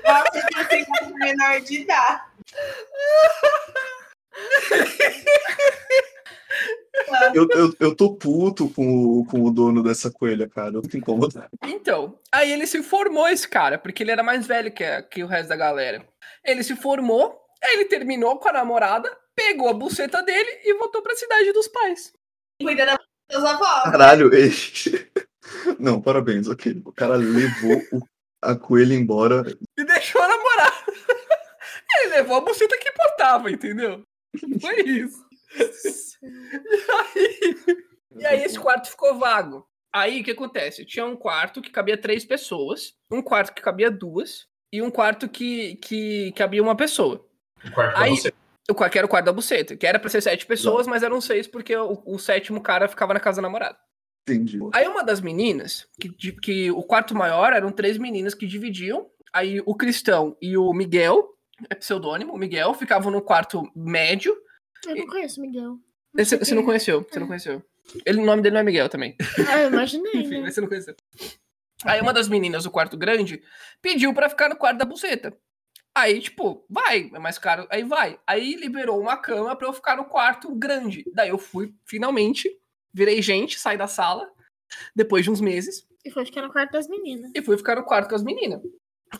[0.04, 2.22] Nossa, eu tinha pegado menor de idade.
[7.34, 10.74] Eu, eu, eu tô puto com o, com o dono dessa coelha, cara.
[10.74, 11.48] Eu tô incomodado.
[11.64, 15.24] Então, aí ele se formou, esse cara, porque ele era mais velho que, a- que
[15.24, 16.06] o resto da galera.
[16.44, 21.02] Ele se formou, aí ele terminou com a namorada, pegou a buceta dele e voltou
[21.02, 22.12] pra cidade dos pais.
[22.60, 22.98] Cuida da
[23.32, 23.82] seus avós.
[23.84, 24.52] Caralho, ele...
[25.78, 26.82] Não, parabéns, ok.
[26.84, 28.00] O cara levou o-
[28.42, 29.42] a coelha embora.
[29.78, 30.74] E deixou a namorada.
[31.94, 34.02] Ele levou a buceta que importava, entendeu?
[34.60, 35.22] Foi isso.
[38.18, 39.66] E aí esse quarto ficou vago.
[39.94, 40.84] Aí o que acontece?
[40.86, 45.28] Tinha um quarto que cabia três pessoas, um quarto que cabia duas e um quarto
[45.28, 47.24] que, que cabia uma pessoa.
[47.64, 48.32] O quarto pra Aí- você.
[48.70, 51.02] O quarto que era o quarto da buceta, que era pra ser sete pessoas, mas
[51.02, 53.76] eram seis porque o, o sétimo cara ficava na casa da namorada.
[54.28, 54.58] Entendi.
[54.72, 59.08] Aí uma das meninas, que, que o quarto maior eram três meninas que dividiam.
[59.32, 61.28] Aí o Cristão e o Miguel,
[61.68, 64.36] é pseudônimo, o Miguel, ficavam no quarto médio.
[64.86, 65.78] Eu não conheço o Miguel.
[66.14, 67.62] Você, você não conheceu, você não conheceu.
[68.06, 69.16] Ele, o nome dele não é Miguel também.
[69.48, 70.40] Ah, eu imaginei, Enfim, né?
[70.42, 70.94] mas você não conheceu.
[71.84, 73.42] Aí uma das meninas do quarto grande
[73.80, 75.36] pediu pra ficar no quarto da buceta.
[75.94, 78.18] Aí, tipo, vai, é mais caro, aí vai.
[78.26, 81.04] Aí liberou uma cama pra eu ficar no quarto grande.
[81.14, 82.50] Daí eu fui, finalmente,
[82.92, 84.30] virei gente, saí da sala,
[84.96, 87.30] depois de uns meses, E foi ficar no quarto das meninas.
[87.34, 88.60] e fui ficar no quarto com as meninas.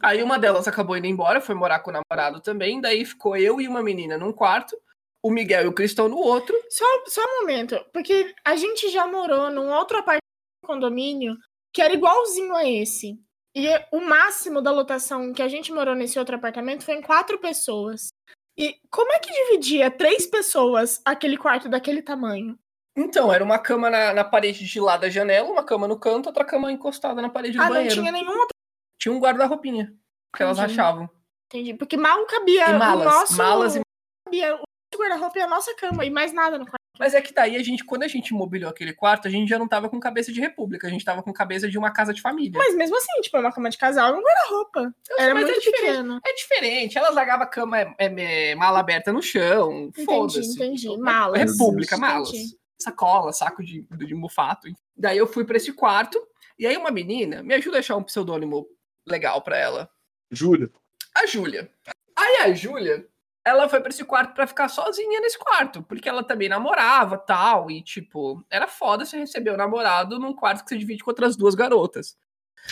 [0.01, 3.61] Aí uma delas acabou indo embora, foi morar com o namorado também, daí ficou eu
[3.61, 4.75] e uma menina num quarto,
[5.23, 6.57] o Miguel e o Cristão no outro.
[6.71, 10.23] Só, só um momento, porque a gente já morou num outro apartamento
[10.65, 11.37] condomínio
[11.73, 13.19] que era igualzinho a esse.
[13.55, 17.39] E o máximo da lotação que a gente morou nesse outro apartamento foi em quatro
[17.39, 18.09] pessoas.
[18.57, 22.59] E como é que dividia três pessoas aquele quarto daquele tamanho?
[22.97, 26.27] Então, era uma cama na, na parede de lá da janela, uma cama no canto,
[26.27, 27.95] outra cama encostada na parede do Ah, não banheiro.
[27.95, 28.55] tinha nenhum outro.
[29.01, 29.95] Tinha um guarda-roupinha
[30.37, 31.09] que elas achavam.
[31.47, 31.75] Entendi.
[31.75, 33.37] Porque mal cabia E malas, o nosso.
[33.37, 33.81] malas e-
[34.27, 36.05] cabia o guarda-roupa e a nossa cama.
[36.05, 36.82] E mais nada no quarto.
[36.99, 39.59] Mas é que daí a gente, quando a gente mobiliou aquele quarto, a gente já
[39.59, 42.21] não tava com cabeça de república, a gente tava com cabeça de uma casa de
[42.21, 42.59] família.
[42.59, 44.95] Mas mesmo assim, tipo, uma cama de casal e um guarda-roupa.
[45.19, 45.87] Era Mas é muito diferente.
[45.87, 46.21] pequeno.
[46.25, 50.55] É diferente, elas largavam a cama é, é, é, mala aberta no chão, Entendi, foda-se.
[50.55, 50.97] entendi.
[50.99, 51.41] Malas.
[51.53, 52.13] República, Entendi.
[52.13, 52.31] malas.
[52.79, 54.69] Sacola, saco de, de mufato.
[54.97, 56.21] Daí eu fui pra esse quarto,
[56.59, 58.67] e aí uma menina, me ajuda a achar um pseudônimo
[59.07, 59.89] legal pra ela.
[60.31, 60.69] Júlia.
[61.15, 61.71] A Júlia.
[62.17, 63.07] Aí a Júlia,
[63.45, 67.71] ela foi pra esse quarto pra ficar sozinha nesse quarto, porque ela também namorava tal,
[67.71, 71.37] e tipo, era foda você receber o namorado num quarto que você divide com outras
[71.37, 72.17] duas garotas.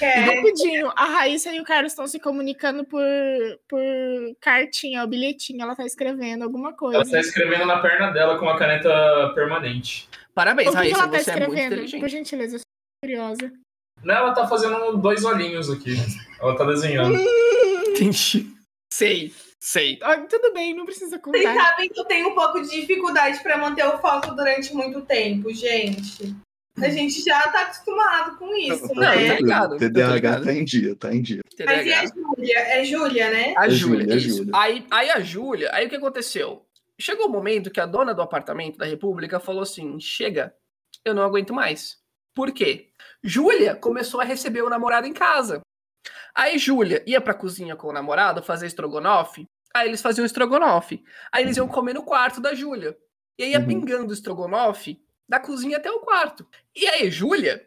[0.01, 3.03] E É, rapidinho, a Raíssa e o Carlos estão se comunicando por,
[3.69, 3.81] por
[4.41, 5.63] cartinha, o bilhetinho.
[5.63, 6.97] Ela tá escrevendo alguma coisa.
[6.97, 10.09] Ela está escrevendo na perna dela com uma caneta permanente.
[10.33, 11.73] Parabéns, o que, que Raíssa, ela tá você é muito escrevendo?
[11.73, 12.01] inteligente.
[12.01, 12.67] por gentileza, eu sou
[13.05, 13.53] curiosa.
[14.03, 15.97] Não, ela tá fazendo dois olhinhos aqui.
[16.41, 17.19] Ela tá desenhando.
[17.89, 18.47] Entendi.
[18.95, 19.99] Sei, sei.
[20.03, 21.55] Ó, tudo bem, não precisa vocês contar.
[21.55, 25.53] sabem que eu tenho um pouco de dificuldade pra manter o foco durante muito tempo,
[25.53, 26.35] gente.
[26.79, 29.29] A gente já tá acostumado com isso, Não, né?
[29.29, 31.41] tá ligado, TDAH tá em dia, tá em dia.
[31.67, 32.15] Mas e a TDAH.
[32.15, 32.59] Júlia?
[32.59, 33.55] É Júlia, né?
[33.57, 34.37] A É Júlia, Júlia, é isso.
[34.39, 34.53] Júlia.
[34.55, 36.65] Aí, aí a Júlia, aí o que aconteceu?
[36.99, 40.55] Chegou o momento que a dona do apartamento da República falou assim: chega,
[41.05, 41.99] eu não aguento mais.
[42.35, 42.89] Por quê?
[43.23, 45.61] Júlia começou a receber o namorado em casa.
[46.35, 49.47] Aí Júlia ia pra cozinha com o namorado fazer estrogonofe.
[49.75, 51.03] Aí eles faziam estrogonofe.
[51.33, 52.97] Aí eles iam comer no quarto da Júlia.
[53.39, 53.67] E aí ia Uhum.
[53.67, 56.47] pingando o estrogonofe da cozinha até o quarto.
[56.75, 57.67] E aí Júlia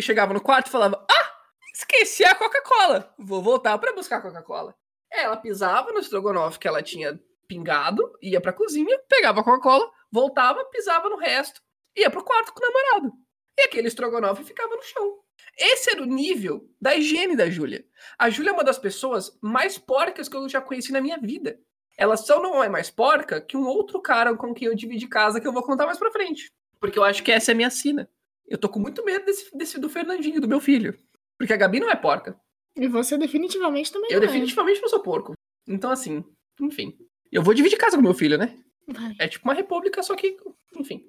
[0.00, 1.32] chegava no quarto e falava: Ah,
[1.74, 3.14] esqueci a Coca-Cola.
[3.18, 4.74] Vou voltar pra buscar a Coca-Cola.
[5.10, 10.64] Ela pisava no estrogonofe que ela tinha pingado, ia pra cozinha, pegava a Coca-Cola, voltava,
[10.66, 11.62] pisava no resto,
[11.96, 13.12] ia pro quarto com o namorado.
[13.58, 15.18] E aquele estrogonofe ficava no chão.
[15.58, 17.84] Esse era o nível da higiene da Júlia.
[18.16, 21.58] A Júlia é uma das pessoas mais porcas que eu já conheci na minha vida.
[21.96, 25.40] Ela só não é mais porca que um outro cara com quem eu dividi casa
[25.40, 26.52] que eu vou contar mais pra frente.
[26.80, 28.08] Porque eu acho que essa é a minha sina.
[28.46, 30.96] Eu tô com muito medo desse, desse do Fernandinho, do meu filho.
[31.36, 32.38] Porque a Gabi não é porca.
[32.76, 34.26] E você definitivamente também Eu não é.
[34.28, 35.34] definitivamente não sou porco.
[35.66, 36.24] Então, assim,
[36.60, 36.96] enfim.
[37.32, 38.56] Eu vou dividir casa com meu filho, né?
[38.86, 39.14] Vai.
[39.18, 40.36] É tipo uma república, só que,
[40.76, 41.04] enfim.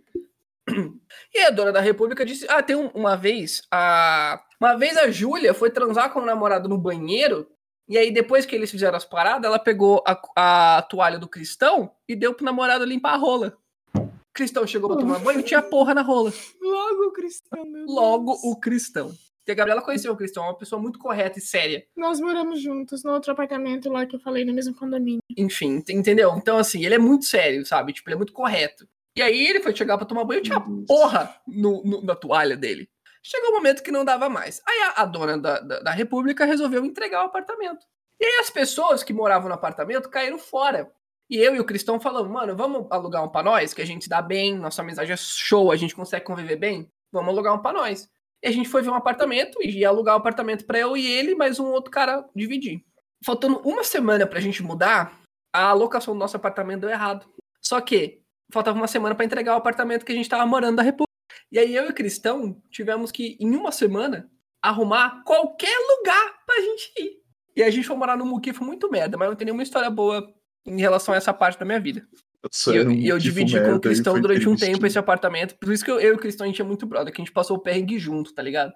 [1.34, 4.42] E a dona da república disse: Ah, tem um- uma vez, a.
[4.60, 7.48] Uma vez a Júlia foi transar com o namorado no banheiro.
[7.88, 11.92] E aí, depois que eles fizeram as paradas, ela pegou a, a toalha do cristão
[12.08, 13.58] e deu pro namorado limpar a rola.
[13.96, 16.32] O cristão chegou pra tomar banho e tinha porra na rola.
[16.62, 17.92] Logo o cristão, meu Deus.
[17.96, 19.12] Logo o cristão.
[19.48, 21.84] E a Gabriela conheceu o cristão, é uma pessoa muito correta e séria.
[21.98, 25.22] Nós moramos juntos no outro apartamento lá que eu falei, no mesmo condomínio.
[25.36, 26.36] Enfim, ent- entendeu?
[26.38, 27.92] Então, assim, ele é muito sério, sabe?
[27.92, 28.88] Tipo, ele é muito correto.
[29.20, 30.86] E aí ele foi chegar pra tomar banho e tinha Deus.
[30.88, 32.90] porra no, no- na toalha dele.
[33.22, 34.62] Chegou o momento que não dava mais.
[34.66, 37.86] Aí a, a dona da, da, da República resolveu entregar o apartamento.
[38.18, 40.90] E aí as pessoas que moravam no apartamento caíram fora.
[41.30, 44.08] E eu e o Cristão falamos, mano, vamos alugar um pra nós, que a gente
[44.08, 46.90] dá bem, nossa amizade é show, a gente consegue conviver bem.
[47.12, 48.10] Vamos alugar um pra nós.
[48.42, 51.06] E a gente foi ver um apartamento e ia alugar o apartamento pra eu e
[51.06, 52.86] ele, mais um outro cara dividir.
[53.26, 55.20] Faltando uma semana pra gente mudar,
[55.54, 57.26] a alocação do nosso apartamento deu errado.
[57.62, 60.84] Só que faltava uma semana pra entregar o apartamento que a gente tava morando da
[60.84, 61.10] República.
[61.52, 64.30] E aí eu e o Cristão tivemos que, em uma semana,
[64.62, 67.20] arrumar qualquer lugar pra gente ir.
[67.56, 70.34] E a gente foi morar no Muquifo muito merda, mas não tem nenhuma história boa
[70.66, 72.08] em relação a essa parte da minha vida.
[72.52, 74.98] Só E eu, um e eu dividi com o merda Cristão durante um tempo esse
[74.98, 75.58] apartamento.
[75.58, 77.26] Por isso que eu, eu e o Cristão a gente é muito brother, que a
[77.26, 78.72] gente passou o perrengue junto, tá ligado?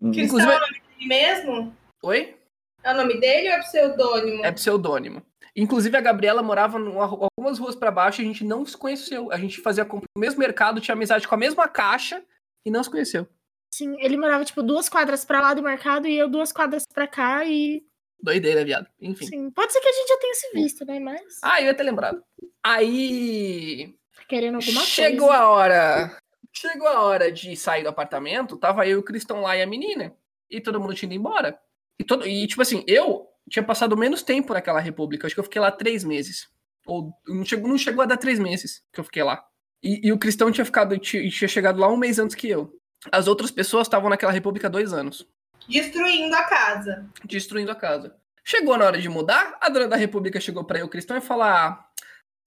[0.00, 0.10] Hum.
[0.12, 1.76] Cristão Inclusive- é o nome dele mesmo?
[2.02, 2.36] Oi?
[2.82, 4.44] É o nome dele ou é pseudônimo?
[4.44, 5.22] É pseudônimo.
[5.56, 8.76] Inclusive, a Gabriela morava numa ru- algumas ruas pra baixo e a gente não se
[8.76, 9.32] conheceu.
[9.32, 12.22] A gente fazia compra no mesmo mercado, tinha amizade com a mesma caixa
[12.64, 13.26] e não se conheceu.
[13.72, 17.06] Sim, ele morava, tipo, duas quadras pra lá do mercado e eu duas quadras pra
[17.06, 17.82] cá e...
[18.22, 18.86] Doideira, viado.
[19.00, 19.26] Enfim.
[19.26, 20.98] Sim, pode ser que a gente já tenha se visto, né?
[21.00, 21.38] Mas...
[21.42, 22.22] Ah, eu ia ter lembrado.
[22.62, 23.94] Aí.
[24.14, 25.42] tá Querendo alguma Chegou coisa.
[25.42, 26.18] a hora.
[26.52, 29.66] Chegou a hora de sair do apartamento, tava eu e o Cristão lá e a
[29.66, 30.14] menina.
[30.50, 31.58] E todo mundo tinha ido embora.
[31.98, 35.26] E, todo, e tipo assim, eu tinha passado menos tempo naquela república.
[35.26, 36.48] Acho que eu fiquei lá três meses.
[36.86, 39.44] Ou não chegou, não chegou a dar três meses que eu fiquei lá.
[39.82, 42.72] E, e o Cristão tinha ficado, tinha, tinha chegado lá um mês antes que eu.
[43.12, 45.26] As outras pessoas estavam naquela república há dois anos,
[45.68, 47.08] Destruindo a casa.
[47.24, 48.16] destruindo a casa.
[48.44, 51.66] Chegou na hora de mudar, a dona da república chegou pra eu, Cristão, e falar:
[51.66, 51.88] ah,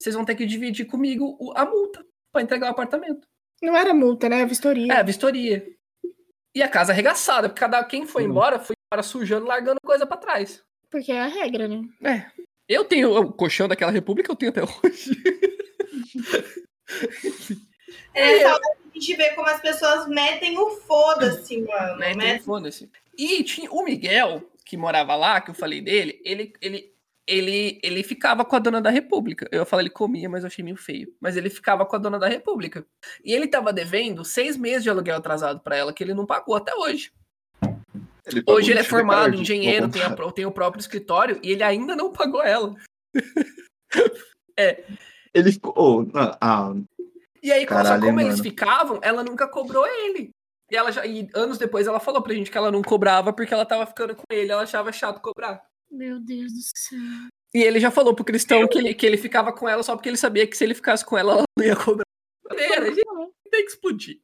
[0.00, 3.26] vocês vão ter que dividir comigo a multa pra entregar o apartamento.
[3.62, 4.44] Não era multa, né?
[4.46, 4.92] Vistoria.
[4.92, 5.62] É, a vistoria.
[6.54, 10.16] E a casa arregaçada, porque cada quem foi embora foi embora sujando, largando coisa pra
[10.16, 10.62] trás.
[10.90, 11.82] Porque é a regra, né?
[12.02, 12.26] É.
[12.68, 15.10] Eu tenho o colchão daquela república, eu tenho até hoje.
[18.12, 21.96] É nessa hora que a gente vê como as pessoas metem o foda-se, mano.
[21.96, 22.10] né?
[22.10, 22.90] Então, Metem- foda-se.
[23.16, 26.92] E tinha o Miguel, que morava lá, que eu falei dele, ele, ele,
[27.26, 29.48] ele, ele ficava com a dona da república.
[29.52, 31.14] Eu ia falar ele comia, mas eu achei meio feio.
[31.20, 32.84] Mas ele ficava com a dona da república.
[33.24, 36.56] E ele tava devendo seis meses de aluguel atrasado pra ela, que ele não pagou
[36.56, 37.12] até hoje.
[38.32, 41.52] Ele pagou Hoje ele é formado, tarde, engenheiro, tem, a tem o próprio escritório e
[41.52, 42.74] ele ainda não pagou ela.
[45.32, 45.72] Ele ficou.
[45.76, 46.74] oh, ah, ah,
[47.42, 48.50] E aí, Caralho, como hein, eles mano.
[48.50, 50.30] ficavam, ela nunca cobrou ele.
[50.70, 53.52] E ela já, e anos depois ela falou pra gente que ela não cobrava porque
[53.54, 55.62] ela tava ficando com ele, ela achava chato cobrar.
[55.90, 56.98] Meu Deus do céu.
[57.54, 60.08] E ele já falou pro cristão que ele, que ele ficava com ela só porque
[60.08, 62.04] ele sabia que se ele ficasse com ela, ela não ia cobrar.
[62.50, 63.02] Era, gente
[63.50, 64.18] tem que explodir.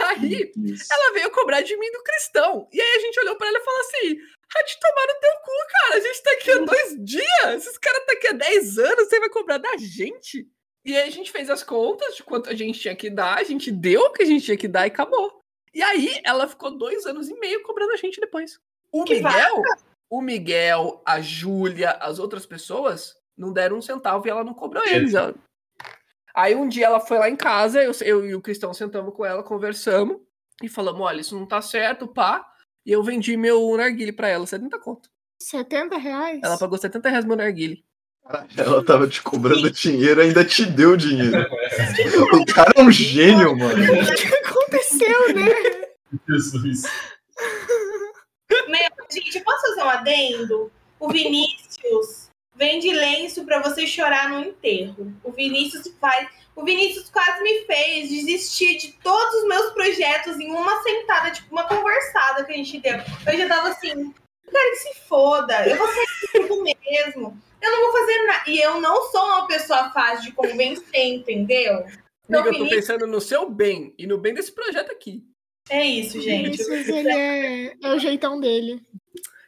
[0.00, 0.86] Aí, isso.
[0.92, 2.68] ela veio cobrar de mim do cristão.
[2.72, 4.16] E aí a gente olhou pra ela e falou assim:
[4.54, 5.96] vai te tomar no teu cu, cara.
[5.96, 7.66] A gente tá aqui há dois dias.
[7.66, 10.46] Esses caras tá aqui há 10 anos, você vai cobrar da gente.
[10.84, 13.42] E aí a gente fez as contas de quanto a gente tinha que dar, a
[13.44, 15.40] gente deu o que a gente tinha que dar e acabou.
[15.74, 18.58] E aí ela ficou dois anos e meio cobrando a gente depois.
[18.92, 19.62] O Que Miguel,
[20.10, 24.84] o Miguel, a Júlia, as outras pessoas não deram um centavo e ela não cobrou
[24.86, 25.14] eles.
[25.14, 25.34] Ela-
[26.34, 29.24] Aí um dia ela foi lá em casa, eu, eu e o Cristão sentamos com
[29.24, 30.18] ela, conversamos.
[30.62, 32.44] E falamos, olha, isso não tá certo, pá.
[32.86, 35.08] E eu vendi meu narguile pra ela, 70 conto.
[35.40, 36.40] 70 reais?
[36.42, 37.84] Ela pagou 70 reais meu narguile.
[38.56, 41.46] Ela tava te cobrando dinheiro, ainda te deu dinheiro.
[42.32, 43.82] O cara é um gênio, mano.
[43.82, 45.86] O que aconteceu, né?
[46.28, 46.82] Jesus.
[48.68, 50.72] Meu, gente, eu posso fazer um adendo?
[51.00, 52.21] O Vinícius
[52.62, 55.12] vende lenço pra você chorar no enterro.
[55.24, 56.28] O Vinícius faz.
[56.54, 61.50] O Vinícius quase me fez desistir de todos os meus projetos em uma sentada, tipo,
[61.50, 62.98] uma conversada que a gente deu.
[63.26, 64.12] Eu já tava assim,
[64.52, 67.36] cara, que se foda, eu vou sair tudo mesmo.
[67.60, 68.50] Eu não vou fazer nada.
[68.50, 71.84] E eu não sou uma pessoa fácil de convencer, entendeu?
[72.28, 75.24] Então, Amiga, eu tô Vinícius, pensando no seu bem e no bem desse projeto aqui.
[75.68, 76.58] é isso, gente.
[76.58, 78.80] Vinícius, ele é, é o jeitão dele.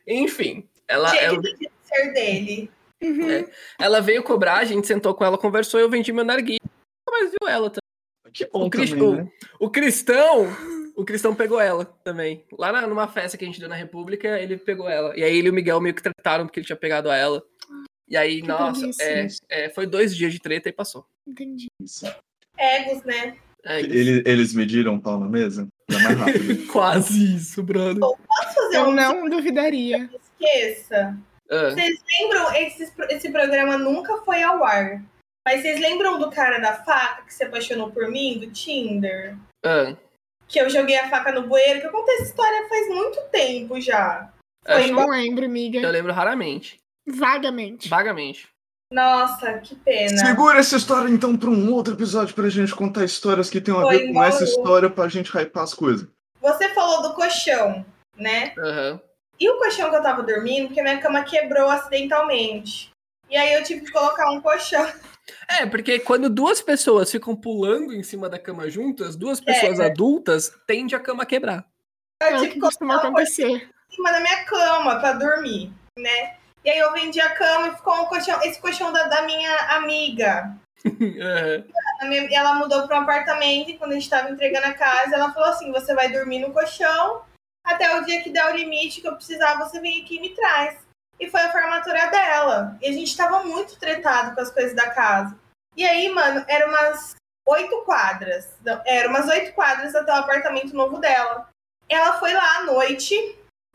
[0.06, 2.70] Enfim, ela, Gente, tem que ser dele.
[3.04, 3.46] Uhum.
[3.78, 6.58] ela veio cobrar, a gente sentou com ela, conversou e eu vendi meu narguilé.
[6.62, 8.32] Nunca mais viu ela também.
[8.32, 9.28] Que bom O, Cris- também, o- né?
[9.60, 10.46] o Cristão,
[10.96, 12.44] o Cristão pegou ela também.
[12.58, 15.16] Lá na- numa festa que a gente deu na República, ele pegou ela.
[15.16, 17.42] E aí ele e o Miguel meio que trataram porque ele tinha pegado a ela.
[18.08, 21.06] E aí, Que nossa, é, é, foi dois dias de treta e passou.
[21.26, 21.68] Entendi.
[22.58, 23.36] Egos, né?
[23.64, 23.90] É isso.
[23.94, 25.66] Ele- eles mediram o pau na mesa?
[25.88, 26.66] Dá mais rápido.
[26.72, 27.98] Quase isso, brother.
[28.00, 30.10] Posso fazer Eu um não duvidaria.
[30.40, 31.16] esqueça?
[31.54, 32.54] Ah, Vocês lembram?
[32.54, 35.02] Esse, esse programa nunca foi ao ar.
[35.46, 39.36] Mas vocês lembram do cara da faca que se apaixonou por mim, do Tinder?
[39.64, 39.94] ah.
[40.46, 41.80] Que eu joguei a faca no bueiro?
[41.80, 44.30] Que eu contei essa história faz muito tempo já.
[44.64, 45.80] Foi Acho Eu não lembro, amiga.
[45.80, 46.78] Eu lembro raramente.
[47.08, 47.88] Vagamente.
[47.88, 48.48] Vagamente.
[48.92, 50.16] Nossa, que pena.
[50.18, 53.80] Segura essa história então pra um outro episódio pra gente contar histórias que tem a
[53.80, 54.48] Foi ver com essa eu.
[54.48, 56.06] história pra gente hypar as coisas.
[56.40, 57.84] Você falou do colchão,
[58.16, 58.52] né?
[58.58, 59.00] Aham.
[59.40, 62.90] E o colchão que eu tava dormindo, porque minha cama quebrou acidentalmente.
[63.30, 64.86] E aí eu tive que colocar um colchão.
[65.48, 69.86] É, porque quando duas pessoas ficam pulando em cima da cama juntas, duas pessoas É.
[69.86, 71.64] adultas, tende a cama a quebrar.
[72.22, 73.46] Eu É o tive que costuma um acontecer.
[73.48, 76.36] em cima da minha cama pra dormir, né?
[76.62, 79.56] E aí eu vendi a cama e ficou um colchão, esse colchão da, da minha
[79.76, 80.54] amiga.
[82.02, 85.32] Minha- ela mudou para um apartamento e quando a gente tava entregando a casa, ela
[85.32, 87.22] falou assim: você vai dormir no colchão
[87.64, 90.34] até o dia que der o limite que eu precisar, você vem aqui e me
[90.34, 90.78] traz.
[91.18, 92.76] E foi a formatura dela.
[92.82, 95.36] E a gente tava muito tretado com as coisas da casa.
[95.76, 97.14] E aí, mano, era umas
[97.46, 98.56] oito quadras.
[98.64, 101.48] Não, Era umas oito quadras até o apartamento novo dela.
[101.88, 103.14] Ela foi lá à noite,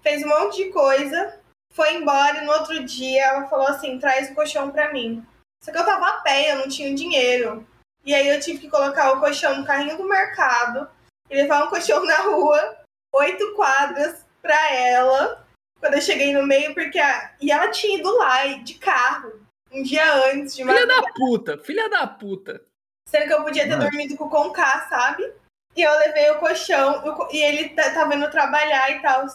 [0.02, 1.40] fez um monte de coisa,
[1.74, 5.26] foi embora e no outro dia ela falou assim: traz o colchão pra mim.
[5.64, 7.68] Só que eu tava a pé, eu não tinha dinheiro.
[8.06, 10.90] E aí eu tive que colocar o colchão no carrinho do mercado
[11.30, 12.78] e levar um colchão na rua,
[13.14, 15.46] oito quadras pra ela.
[15.80, 17.34] Quando eu cheguei no meio, porque a...
[17.42, 19.40] E ela tinha ido lá de carro
[19.72, 22.62] um dia antes de Filha da puta, filha da puta.
[23.08, 23.90] Sendo que eu podia ter Nossa.
[23.90, 25.32] dormido com o Conká, sabe?
[25.76, 29.26] E eu levei o colchão co- e ele tá- tava indo trabalhar e tal.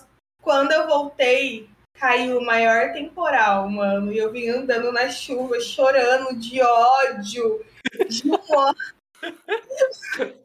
[0.42, 1.68] Quando eu voltei,
[1.98, 4.12] caiu o maior temporal, mano.
[4.12, 7.64] E eu vim andando na chuva, chorando de ódio.
[8.08, 10.43] De ódio.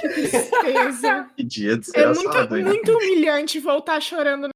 [0.00, 1.30] Tristeza.
[1.36, 2.64] Que dia É muito, hein?
[2.64, 4.48] muito humilhante voltar chorando.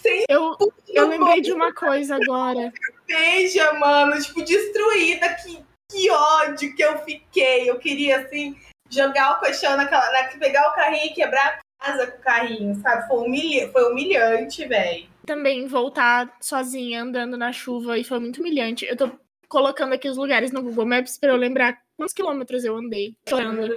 [0.00, 0.24] Sim.
[0.28, 0.56] Eu,
[0.88, 2.72] eu lembrei de uma coisa agora.
[3.06, 4.20] Beija, mano.
[4.20, 5.34] Tipo, destruída.
[5.34, 7.70] Que, que ódio que eu fiquei.
[7.70, 8.56] Eu queria, assim,
[8.90, 10.10] jogar o colchão naquela.
[10.12, 13.06] Na, pegar o carrinho e quebrar a casa com o carrinho, sabe?
[13.06, 15.06] Foi, humilha, foi humilhante, velho.
[15.24, 18.84] Também voltar sozinha andando na chuva e foi muito humilhante.
[18.84, 19.10] Eu tô
[19.48, 23.14] colocando aqui os lugares no Google Maps pra eu lembrar quantos quilômetros eu andei.
[23.28, 23.68] chorando.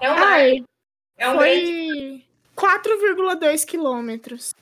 [0.00, 0.14] É um.
[0.14, 0.64] Ai,
[1.16, 2.26] É um grande
[2.56, 4.54] foi 4,2 quilômetros.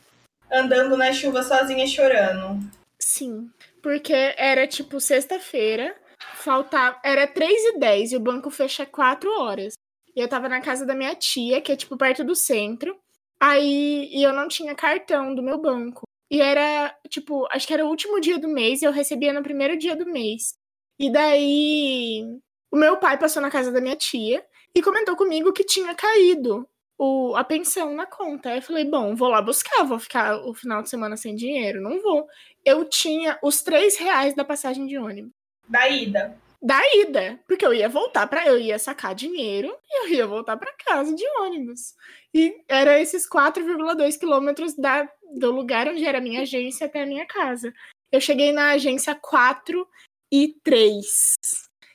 [0.50, 2.60] andando na chuva sozinha chorando.
[2.98, 3.50] Sim,
[3.82, 5.94] porque era tipo sexta-feira,
[6.34, 9.74] faltava, era 3 e 10 e o banco fecha 4 horas.
[10.14, 12.98] E eu tava na casa da minha tia, que é tipo perto do centro.
[13.40, 16.02] Aí, e eu não tinha cartão do meu banco.
[16.30, 19.42] E era, tipo, acho que era o último dia do mês e eu recebia no
[19.42, 20.54] primeiro dia do mês.
[20.98, 22.22] E daí,
[22.70, 24.44] o meu pai passou na casa da minha tia
[24.74, 26.68] e comentou comigo que tinha caído
[26.98, 28.50] o, a pensão na conta.
[28.50, 31.80] Aí eu falei, bom, vou lá buscar, vou ficar o final de semana sem dinheiro.
[31.80, 32.26] Não vou.
[32.64, 35.32] Eu tinha os três reais da passagem de ônibus.
[35.66, 36.36] Da ida.
[36.62, 40.58] Da ida, porque eu ia voltar para eu ia sacar dinheiro e eu ia voltar
[40.58, 41.94] para casa de ônibus.
[42.34, 45.08] E era esses 4,2 quilômetros da,
[45.38, 47.72] do lugar onde era a minha agência até a minha casa.
[48.12, 49.88] Eu cheguei na agência 4
[50.30, 51.06] e 3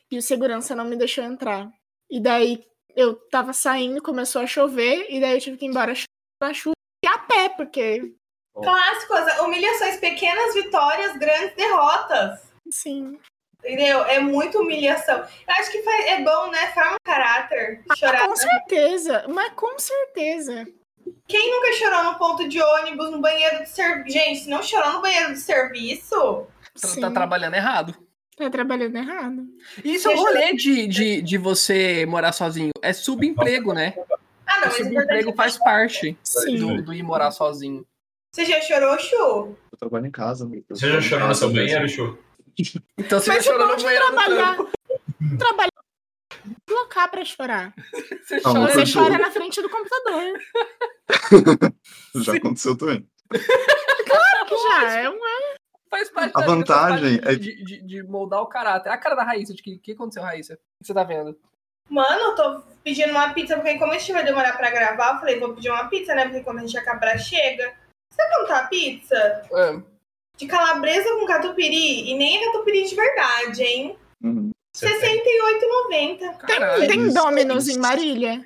[0.10, 1.70] e o segurança não me deixou entrar.
[2.16, 5.92] E daí eu tava saindo, começou a chover e daí eu tive que ir embora
[6.42, 6.72] na chuva
[7.04, 8.14] e a pé, porque
[8.56, 12.40] Clássicos, humilhações, pequenas vitórias, grandes derrotas.
[12.72, 13.20] sim.
[13.60, 14.06] Entendeu?
[14.06, 15.18] É muita humilhação.
[15.18, 16.72] Eu acho que faz- é bom, né?
[16.72, 17.84] Forma caráter.
[17.98, 18.22] Chorar.
[18.24, 20.66] Ah, Com certeza, mas com certeza.
[21.28, 24.18] Quem nunca chorou no ponto de ônibus, no banheiro de serviço?
[24.18, 27.98] Gente, se não chorou no banheiro de serviço, Sim, tá trabalhando errado.
[28.36, 29.48] Tá trabalhando errado.
[29.84, 32.72] Isso é o rolê de, de, de você morar sozinho.
[32.82, 33.94] É subemprego, né?
[34.46, 36.58] Ah, não, O importante subemprego é faz parte Sim.
[36.58, 37.86] do, do ir morar sozinho.
[38.34, 39.16] Você já chorou, Chu?
[39.72, 40.46] Eu trabalho em casa.
[40.46, 42.18] Eu Você já chorou no casa seu banheiro, Chu?
[42.98, 44.58] Então você Mas já chorou no de banheiro trabalhar,
[45.38, 45.72] trabalhar,
[46.68, 47.74] blocar pra chorar.
[48.26, 48.74] Você Não, chora.
[48.74, 49.22] Você chora show.
[49.22, 50.40] na frente do computador.
[52.24, 53.08] Já aconteceu também.
[53.30, 55.20] Claro que já, é um
[55.90, 58.90] Faz parte A da- vantagem faz parte é- de, de, de moldar o caráter.
[58.92, 60.54] A cara da Raíssa, de que, que aconteceu, Raíssa?
[60.54, 61.38] O que você tá vendo?
[61.90, 65.20] Mano, eu tô pedindo uma pizza, porque como a gente vai demorar pra gravar, eu
[65.20, 66.26] falei, vou pedir uma pizza, né?
[66.26, 67.74] Porque quando a gente acabar, chega.
[68.12, 69.42] Sabe quanto tá a pizza?
[69.54, 69.82] Ah,
[70.38, 73.98] De calabresa com catupiry, e nem é catupiry de verdade, hein?
[74.24, 74.50] Uhum.
[74.76, 75.18] Você tem?
[75.24, 76.38] R$68,90.
[76.38, 76.88] caralho.
[76.88, 78.46] Tem Dominos em Marília?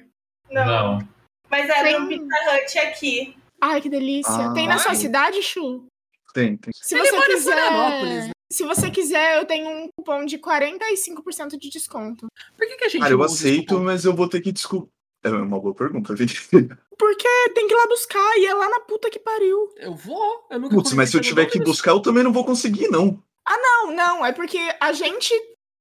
[0.51, 0.65] Não.
[0.65, 1.07] Não.
[1.49, 3.37] Mas é Tem- no Pizza Hut aqui.
[3.61, 4.31] Ai, que delícia.
[4.49, 4.53] Ah.
[4.53, 4.95] Tem na sua Ai.
[4.97, 5.85] cidade, Chu?
[6.33, 6.71] Tem, tem.
[6.73, 7.67] Se Ele você mora em quiser.
[7.67, 8.31] Florianópolis, né?
[8.51, 12.27] Se você quiser, eu tenho um cupom de 45% de desconto.
[12.57, 14.89] Por que, que a gente Cara, eu aceito, mas eu vou ter que desculpar.
[15.23, 16.35] É uma boa pergunta, Vicky.
[16.97, 19.73] Porque tem que ir lá buscar e é lá na puta que pariu.
[19.75, 20.47] Eu vou.
[20.49, 23.21] Eu nunca Putz, mas se eu tiver que buscar, eu também não vou conseguir, não.
[23.47, 25.33] Não, não, é porque a gente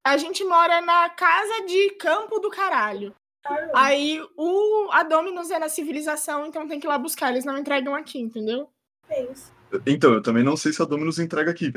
[0.05, 3.15] a gente mora na casa de campo do caralho.
[3.75, 7.59] Aí o a Dominus é na civilização, então tem que ir lá buscar, eles não
[7.59, 8.69] entregam aqui, entendeu?
[9.07, 9.53] Pensa.
[9.87, 11.73] Então, eu também não sei se a Dominus entrega aqui.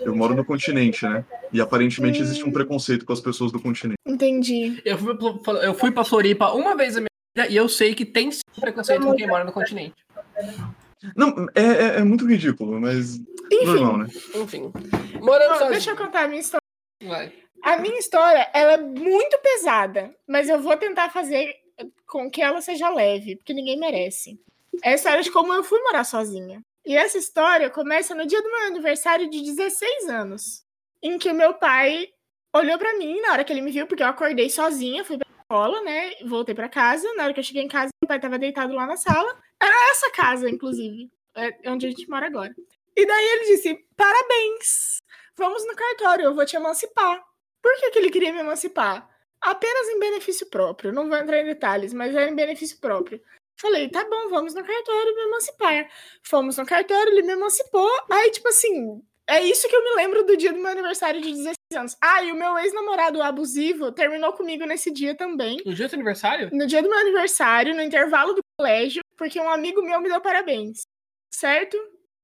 [0.00, 1.24] Eu moro no continente, né?
[1.52, 3.98] E aparentemente existe um preconceito com as pessoas do continente.
[4.06, 4.80] Entendi.
[4.84, 7.94] Eu fui, pra- eu fui pra Floripa uma vez na minha vida e eu sei
[7.94, 9.94] que tem sim preconceito com quem mora no continente.
[11.14, 13.16] Não, é, é- é muito ridículo, mas
[13.52, 14.06] Enfim, normal, né?
[14.34, 14.72] Enfim.
[15.20, 16.62] Morando bom, deixa eu contar a minha história.
[17.04, 17.32] Vai.
[17.62, 21.54] A minha história, ela é muito pesada, mas eu vou tentar fazer
[22.06, 24.40] com que ela seja leve, porque ninguém merece.
[24.82, 26.60] É a história de como eu fui morar sozinha.
[26.86, 30.64] E essa história começa no dia do meu aniversário de 16 anos,
[31.02, 32.06] em que o meu pai
[32.54, 35.26] olhou pra mim na hora que ele me viu, porque eu acordei sozinha, fui pra
[35.40, 36.12] escola, né?
[36.24, 37.12] Voltei pra casa.
[37.14, 39.36] Na hora que eu cheguei em casa, meu pai tava deitado lá na sala.
[39.60, 42.54] Era essa casa, inclusive, é onde a gente mora agora.
[42.94, 45.02] E daí ele disse: Parabéns!
[45.36, 47.20] Vamos no cartório, eu vou te emancipar.
[47.60, 49.10] Por que, que ele queria me emancipar?
[49.40, 50.92] Apenas em benefício próprio.
[50.92, 53.20] Não vou entrar em detalhes, mas era em benefício próprio.
[53.58, 55.90] Falei, tá bom, vamos no cartório me emancipar.
[56.22, 57.90] Fomos no cartório, ele me emancipou.
[58.10, 61.30] Aí, tipo assim, é isso que eu me lembro do dia do meu aniversário de
[61.32, 61.96] 16 anos.
[62.02, 65.56] Ah, e o meu ex-namorado abusivo terminou comigo nesse dia também.
[65.64, 66.50] No dia do seu aniversário?
[66.52, 70.20] No dia do meu aniversário, no intervalo do colégio, porque um amigo meu me deu
[70.20, 70.82] parabéns.
[71.32, 71.76] Certo?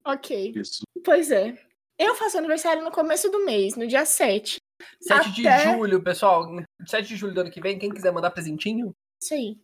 [0.04, 0.52] Ok.
[0.54, 0.82] Isso.
[1.04, 1.56] Pois é.
[1.98, 4.58] Eu faço aniversário no começo do mês, no dia 7.
[5.00, 6.46] 7 de Até- julho, pessoal.
[6.86, 9.56] 7 de julho do ano que vem, quem quiser mandar presentinho, Isso aí.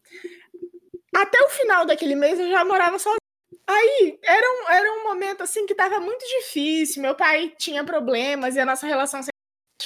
[1.14, 3.18] Até o final daquele mês eu já morava sozinha.
[3.66, 7.02] Aí era um, era um momento assim que tava muito difícil.
[7.02, 9.20] Meu pai tinha problemas e a nossa relação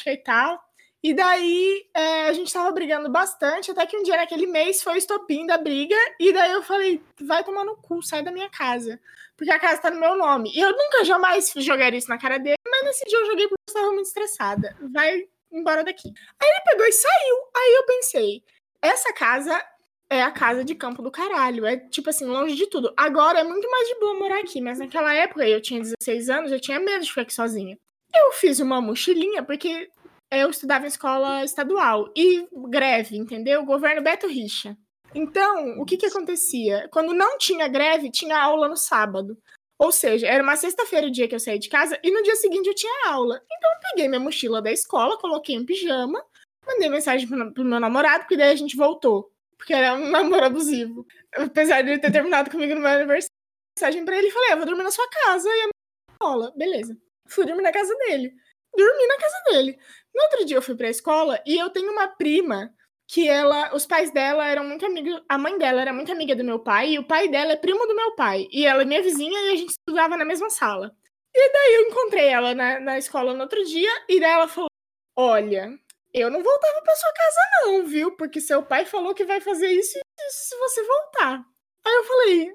[0.06, 0.62] e tal.
[1.02, 4.94] E daí é, a gente tava brigando bastante, até que um dia naquele mês foi
[4.94, 8.48] o estopim da briga, e daí eu falei, vai tomar no cu, sai da minha
[8.48, 9.00] casa.
[9.36, 10.52] Porque a casa tá no meu nome.
[10.54, 13.62] E eu nunca jamais jogaria isso na cara dele, mas nesse dia eu joguei porque
[13.68, 14.76] eu estava muito estressada.
[14.92, 16.08] Vai embora daqui.
[16.40, 17.36] Aí ele pegou e saiu.
[17.56, 18.44] Aí eu pensei,
[18.80, 19.60] essa casa
[20.12, 21.64] é a casa de campo do caralho.
[21.64, 22.92] É tipo assim, longe de tudo.
[22.96, 26.52] Agora é muito mais de boa morar aqui, mas naquela época eu tinha 16 anos,
[26.52, 27.78] eu tinha medo de ficar aqui sozinha.
[28.14, 29.88] Eu fiz uma mochilinha porque
[30.30, 33.64] eu estudava em escola estadual e greve, entendeu?
[33.64, 34.76] Governo Beto Richa.
[35.14, 36.88] Então, o que que acontecia?
[36.90, 39.36] Quando não tinha greve, tinha aula no sábado.
[39.78, 42.36] Ou seja, era uma sexta-feira o dia que eu saí de casa e no dia
[42.36, 43.40] seguinte eu tinha aula.
[43.44, 46.22] Então eu peguei minha mochila da escola, coloquei em pijama,
[46.66, 49.32] mandei mensagem pro, pro meu namorado, porque daí a gente voltou.
[49.62, 51.06] Porque era um namoro abusivo.
[51.36, 53.30] Apesar de ele ter terminado comigo no meu aniversário,
[53.78, 55.70] mensagem pra ele falei: "Ah, eu vou dormir na sua casa e a minha
[56.10, 56.52] escola.
[56.56, 56.98] Beleza.
[57.28, 58.34] Fui dormir na casa dele.
[58.76, 59.78] Dormi na casa dele.
[60.12, 62.74] No outro dia eu fui pra escola e eu tenho uma prima
[63.08, 66.42] que ela, os pais dela eram muito amigos, a mãe dela era muito amiga do
[66.42, 68.48] meu pai e o pai dela é primo do meu pai.
[68.50, 70.92] E ela é minha vizinha e a gente estudava na mesma sala.
[71.32, 74.68] E daí eu encontrei ela na, na escola no outro dia e daí ela falou:
[75.16, 75.78] Olha,
[76.20, 78.16] eu não voltava pra sua casa, não, viu?
[78.16, 81.42] Porque seu pai falou que vai fazer isso e isso se você voltar.
[81.84, 82.52] Aí eu falei: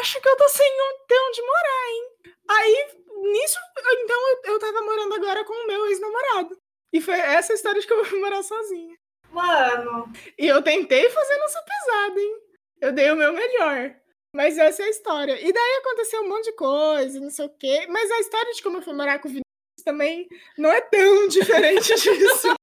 [0.00, 0.70] Acho que eu tô sem
[1.06, 2.12] ter onde morar, hein?
[2.50, 2.86] Aí,
[3.32, 6.58] nisso, então eu, eu tava morando agora com o meu ex-namorado.
[6.92, 8.96] E foi essa história de que eu fui morar sozinha.
[9.30, 12.38] Mano, E eu tentei fazer nossa pesada, hein?
[12.80, 13.94] Eu dei o meu melhor.
[14.34, 15.40] Mas essa é a história.
[15.40, 17.86] E daí aconteceu um monte de coisa, não sei o quê.
[17.88, 21.28] Mas a história de como eu fui morar com o Vinícius também não é tão
[21.28, 22.57] diferente disso.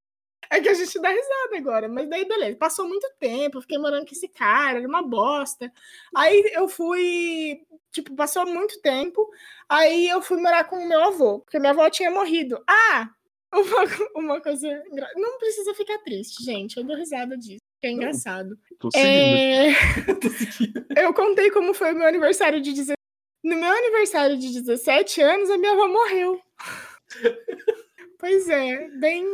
[0.50, 2.56] É que a gente dá risada agora, mas daí beleza.
[2.56, 5.72] Passou muito tempo, fiquei morando com esse cara, era uma bosta.
[6.14, 7.60] Aí eu fui,
[7.92, 9.28] tipo, passou muito tempo.
[9.68, 12.62] Aí eu fui morar com o meu avô, porque minha avó tinha morrido.
[12.68, 13.10] Ah,
[13.52, 14.68] uma, uma coisa.
[15.16, 16.76] Não precisa ficar triste, gente.
[16.76, 17.60] Eu dou risada disso.
[17.80, 18.58] que É engraçado.
[18.92, 19.06] Seguindo.
[19.06, 19.72] É...
[21.04, 22.96] eu contei como foi o meu aniversário de 17.
[23.44, 26.40] No meu aniversário de 17 anos, a minha avó morreu.
[28.18, 29.24] pois é, bem,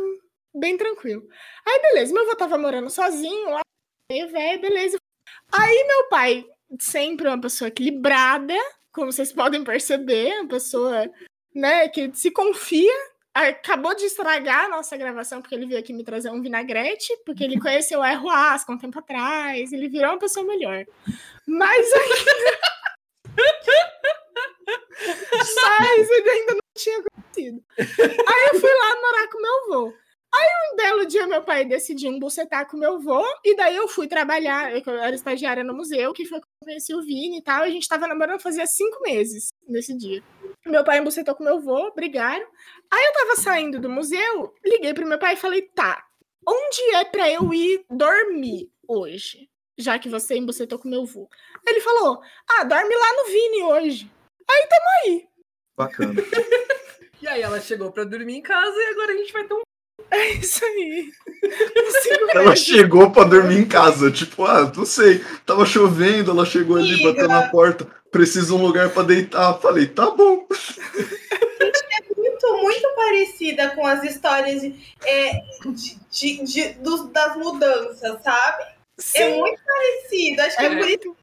[0.53, 1.27] bem tranquilo.
[1.65, 3.61] Aí, beleza, meu avô tava morando sozinho lá,
[4.11, 4.97] meio velho, beleza.
[5.51, 6.45] Aí, meu pai,
[6.79, 8.55] sempre uma pessoa equilibrada,
[8.91, 11.09] como vocês podem perceber, uma pessoa,
[11.53, 12.93] né, que se confia.
[13.33, 17.43] Acabou de estragar a nossa gravação, porque ele veio aqui me trazer um vinagrete, porque
[17.43, 20.85] ele conheceu o Ayahuasca um tempo atrás, ele virou uma pessoa melhor.
[21.47, 21.87] Mas
[25.33, 27.63] Mas ele ainda não tinha conhecido.
[27.77, 29.93] Aí eu fui lá morar com meu avô.
[30.33, 34.07] Aí um belo dia meu pai decidiu embucetar com meu avô, e daí eu fui
[34.07, 37.63] trabalhar, eu era estagiária no museu, que foi quando eu conheci o Vini e tal,
[37.63, 40.23] a gente tava namorando fazia cinco meses nesse dia.
[40.65, 42.47] Meu pai embucetou com meu avô, brigaram.
[42.91, 46.03] Aí eu tava saindo do museu, liguei pro meu pai e falei, tá,
[46.47, 49.49] onde é pra eu ir dormir hoje?
[49.77, 51.29] Já que você embucetou com meu avô.
[51.67, 54.11] Ele falou, ah, dorme lá no Vini hoje.
[54.49, 55.27] Aí tamo aí.
[55.75, 56.13] Bacana.
[57.23, 59.61] E aí ela chegou pra dormir em casa e agora a gente vai ter um.
[60.11, 61.09] É isso aí.
[62.35, 67.01] Ela chegou pra dormir em casa, tipo, ah, não sei, tava chovendo, ela chegou ali,
[67.03, 69.55] bateu na porta, precisa de um lugar pra deitar.
[69.59, 70.45] Falei, tá bom.
[72.15, 75.31] muito, muito parecida com as histórias de, é,
[75.65, 78.63] de- de- de- dos- das mudanças, sabe?
[78.63, 80.41] É Sim, muito parecido.
[80.43, 81.15] Acho que é, é por isso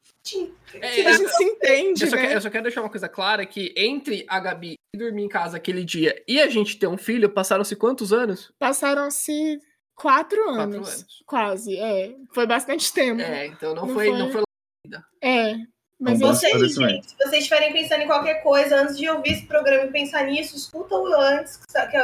[0.74, 2.22] É, A gente se entende, Eu só, né?
[2.22, 5.56] quero, eu só quero deixar uma coisa clara: que entre a Gabi dormir em casa
[5.56, 8.52] aquele dia e a gente ter um filho, passaram-se quantos anos?
[8.58, 9.58] Passaram-se
[9.94, 10.74] quatro anos.
[10.76, 11.06] anos.
[11.26, 12.14] Quase, é.
[12.32, 13.20] Foi bastante tempo.
[13.20, 14.18] É, então não, Não foi, foi.
[14.18, 14.42] não foi.
[15.22, 15.54] É.
[15.98, 19.46] Mas eu- vocês, gente, se vocês estiverem pensando em qualquer coisa, antes de ouvir esse
[19.46, 21.96] programa e pensar nisso, escuta-o antes, que sa- que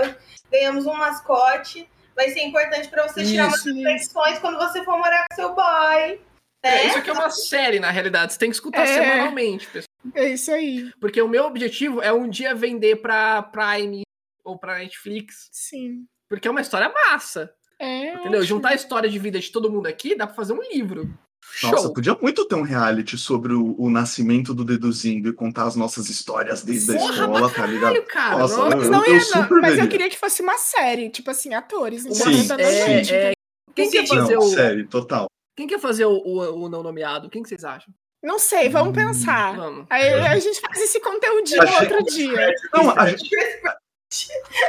[0.50, 1.88] ganhamos um mascote.
[2.14, 3.78] Vai ser importante pra você tirar umas Isso, isso.
[3.78, 6.20] reflexões quando você for morar com seu boy.
[6.66, 6.86] É, Né?
[6.88, 8.32] isso aqui é uma série, na realidade.
[8.32, 8.86] Você tem que escutar É.
[8.86, 9.86] semanalmente, pessoal.
[10.14, 10.90] É isso aí.
[11.00, 14.02] Porque o meu objetivo é um dia vender pra Prime
[14.44, 15.48] ou pra Netflix.
[15.52, 16.04] Sim.
[16.28, 17.50] Porque é uma história massa.
[17.78, 18.08] É.
[18.14, 18.40] Entendeu?
[18.40, 18.42] ótimo.
[18.44, 21.12] Juntar a história de vida de todo mundo aqui dá pra fazer um livro.
[21.62, 21.92] Nossa, Show.
[21.92, 26.08] podia muito ter um reality sobre o, o nascimento do Deduzindo e contar as nossas
[26.08, 28.02] histórias desde a Porra, escola, pra tá ligado?
[28.02, 28.38] cara.
[28.38, 28.72] Nossa, Nossa.
[28.74, 31.30] eu- Mas, não eu ia, super não, mas eu queria que fosse uma série, tipo
[31.30, 32.04] assim, atores.
[32.04, 33.14] Uma- interpretando é, gente.
[33.14, 33.32] é,
[33.74, 34.16] quem quer Sim.
[34.16, 34.48] fazer Não, o.
[34.48, 35.26] sério, total.
[35.56, 37.30] Quem quer fazer o, o- o não nomeado?
[37.30, 37.92] Quem que vocês acham?
[38.22, 39.56] Não sei, vamos Hum, pensar.
[39.56, 39.86] Vamos.
[39.88, 42.54] Aí a gente faz esse conteúdinho Achei- outro dia.
[42.74, 43.30] Não, a, gente-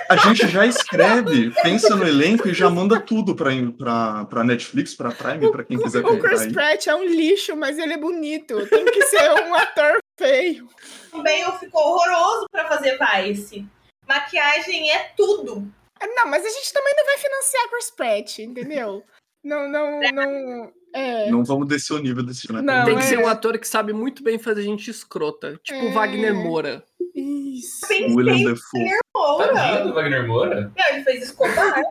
[0.09, 4.93] a gente já escreve, pensa no elenco e já manda tudo pra, pra, pra Netflix,
[4.95, 6.53] pra Prime, pra quem quiser O Chris comprar aí.
[6.53, 8.65] Pratt é um lixo, mas ele é bonito.
[8.67, 10.67] Tem que ser um ator feio.
[11.11, 13.65] Também eu ficou horroroso pra fazer Vice.
[14.07, 15.71] Maquiagem é tudo.
[16.15, 19.03] Não, mas a gente também não vai financiar Chris Pratt, entendeu?
[19.43, 20.71] Não, não, não.
[20.95, 21.29] É.
[21.29, 22.61] Não vamos descer o nível desse né?
[22.61, 23.07] Não, Tem que é.
[23.07, 25.59] ser um ator que sabe muito bem fazer gente escrota.
[25.63, 25.91] Tipo É.
[25.91, 26.83] Wagner Moura.
[27.13, 27.85] Isso.
[28.15, 28.89] William Defoe.
[29.15, 29.53] Moura.
[29.53, 30.71] Tadinho do Wagner Moura.
[30.75, 31.81] Não, ele fez Escobar.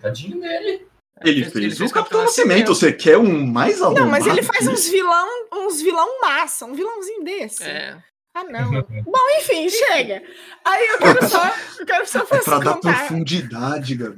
[0.00, 0.86] Tadinho dele.
[1.22, 2.74] Ele Ele fez, fez o Capitão Capitão Nascimento.
[2.74, 4.04] Você quer um mais arrombado?
[4.06, 7.64] Não, mas ele faz uns vilão, uns vilão massa, um vilãozinho desse.
[7.64, 7.98] É.
[8.34, 8.70] Ah, não.
[9.04, 10.22] Bom, enfim, chega.
[10.64, 12.98] Aí eu quero só, eu quero só É pra fazer dar contar.
[12.98, 14.16] profundidade, Gabi.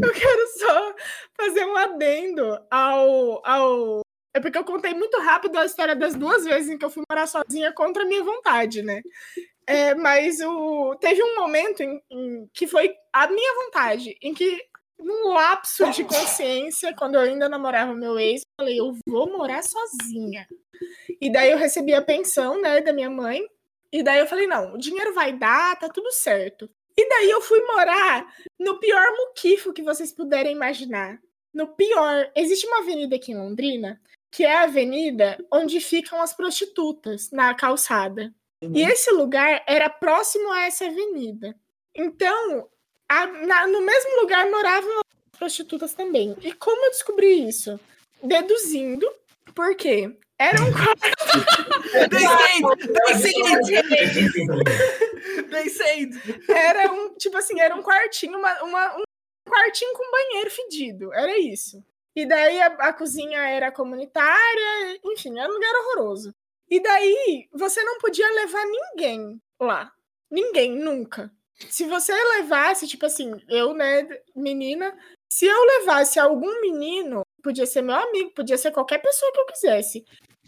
[0.00, 0.94] Eu quero só
[1.36, 4.00] fazer um adendo ao, ao.
[4.34, 7.02] É porque eu contei muito rápido a história das duas vezes em que eu fui
[7.08, 9.02] morar sozinha contra a minha vontade, né?
[9.66, 10.96] É, mas o...
[10.96, 14.60] teve um momento em, em que foi a minha vontade, em que,
[14.98, 19.62] num lapso de consciência, quando eu ainda namorava meu ex, eu falei, eu vou morar
[19.62, 20.46] sozinha.
[21.20, 23.40] E daí eu recebi a pensão, né, da minha mãe.
[23.92, 26.68] E daí eu falei, não, o dinheiro vai dar, tá tudo certo.
[27.12, 28.26] E daí eu fui morar
[28.58, 31.18] no pior muquifo que vocês puderem imaginar.
[31.52, 34.00] No pior, existe uma avenida aqui em Londrina,
[34.30, 38.32] que é a avenida onde ficam as prostitutas, na calçada.
[38.62, 41.54] E esse lugar era próximo a essa avenida.
[41.94, 42.68] Então,
[43.08, 45.00] a- na- no mesmo lugar moravam
[45.32, 46.34] as prostitutas também.
[46.42, 47.78] E como eu descobri isso?
[48.22, 49.06] Deduzindo,
[49.54, 50.16] por quê?
[55.50, 56.10] They said!
[56.48, 59.02] era um, tipo assim, era um quartinho, uma, uma- um
[59.48, 61.12] quartinho com banheiro fedido.
[61.12, 61.82] Era isso.
[62.14, 66.34] E daí a, a cozinha era comunitária, enfim, era um lugar horroroso.
[66.68, 69.92] E daí você não podia levar ninguém lá.
[70.30, 71.30] Ninguém, nunca.
[71.68, 74.96] se você levasse, tipo assim, eu, né, menina,
[75.30, 79.46] se eu levasse algum menino, podia ser meu amigo, podia ser qualquer pessoa que eu
[79.46, 80.04] quisesse.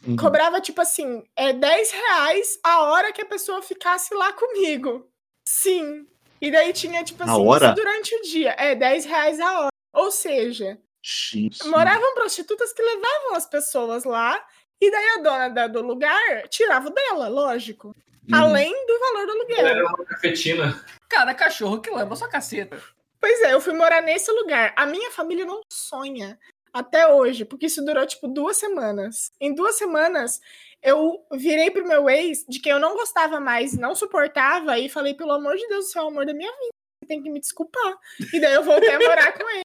[0.06, 0.16] Uhum.
[0.16, 5.08] Cobrava, tipo assim, é 10 reais a hora que a pessoa ficasse lá comigo.
[5.46, 6.06] Sim.
[6.40, 7.66] E daí tinha, tipo A assim, hora?
[7.66, 8.54] isso durante o dia.
[8.58, 9.68] É, 10 reais a hora.
[9.94, 11.66] Ou seja, Gente.
[11.68, 14.44] moravam prostitutas que levavam as pessoas lá,
[14.80, 17.88] e daí a dona da- do lugar tirava o dela, lógico.
[17.88, 18.38] Uhum.
[18.38, 19.66] Além do valor do aluguel.
[19.66, 20.84] Era uma cafetina.
[21.08, 22.82] Cada cachorro que leva a sua caceta.
[23.20, 24.72] Pois é, eu fui morar nesse lugar.
[24.76, 26.38] A minha família não sonha
[26.74, 29.30] até hoje, porque isso durou tipo duas semanas.
[29.40, 30.40] Em duas semanas,
[30.82, 35.14] eu virei pro meu ex, de quem eu não gostava mais, não suportava, e falei:
[35.14, 37.38] pelo amor de Deus, você é o amor da minha vida, você tem que me
[37.38, 37.96] desculpar.
[38.32, 39.62] E daí eu voltei a morar com ele.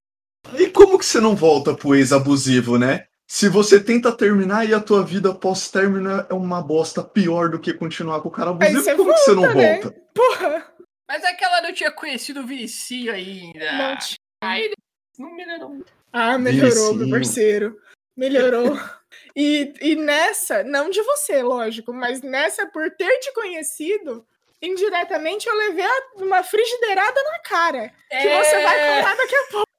[0.57, 3.07] E como que você não volta pro ex-abusivo, né?
[3.28, 7.74] Se você tenta terminar e a tua vida pós-término é uma bosta pior do que
[7.74, 9.82] continuar com o cara abusivo, como que você não volta, né?
[9.82, 10.01] volta?
[10.16, 10.74] Porra!
[11.07, 13.72] Mas é que ela não tinha conhecido o Vinícius ainda.
[13.74, 14.18] Não tinha.
[14.43, 14.72] Aí
[15.18, 15.84] não melhorou.
[16.12, 17.78] Ah, melhorou, meu parceiro.
[18.16, 18.78] Melhorou.
[19.36, 24.26] E, e nessa, não de você, lógico, mas nessa, por ter te conhecido,
[24.62, 25.86] indiretamente eu levei
[26.16, 27.93] uma frigideirada na cara.
[28.10, 29.70] Que você vai contar daqui a pouco.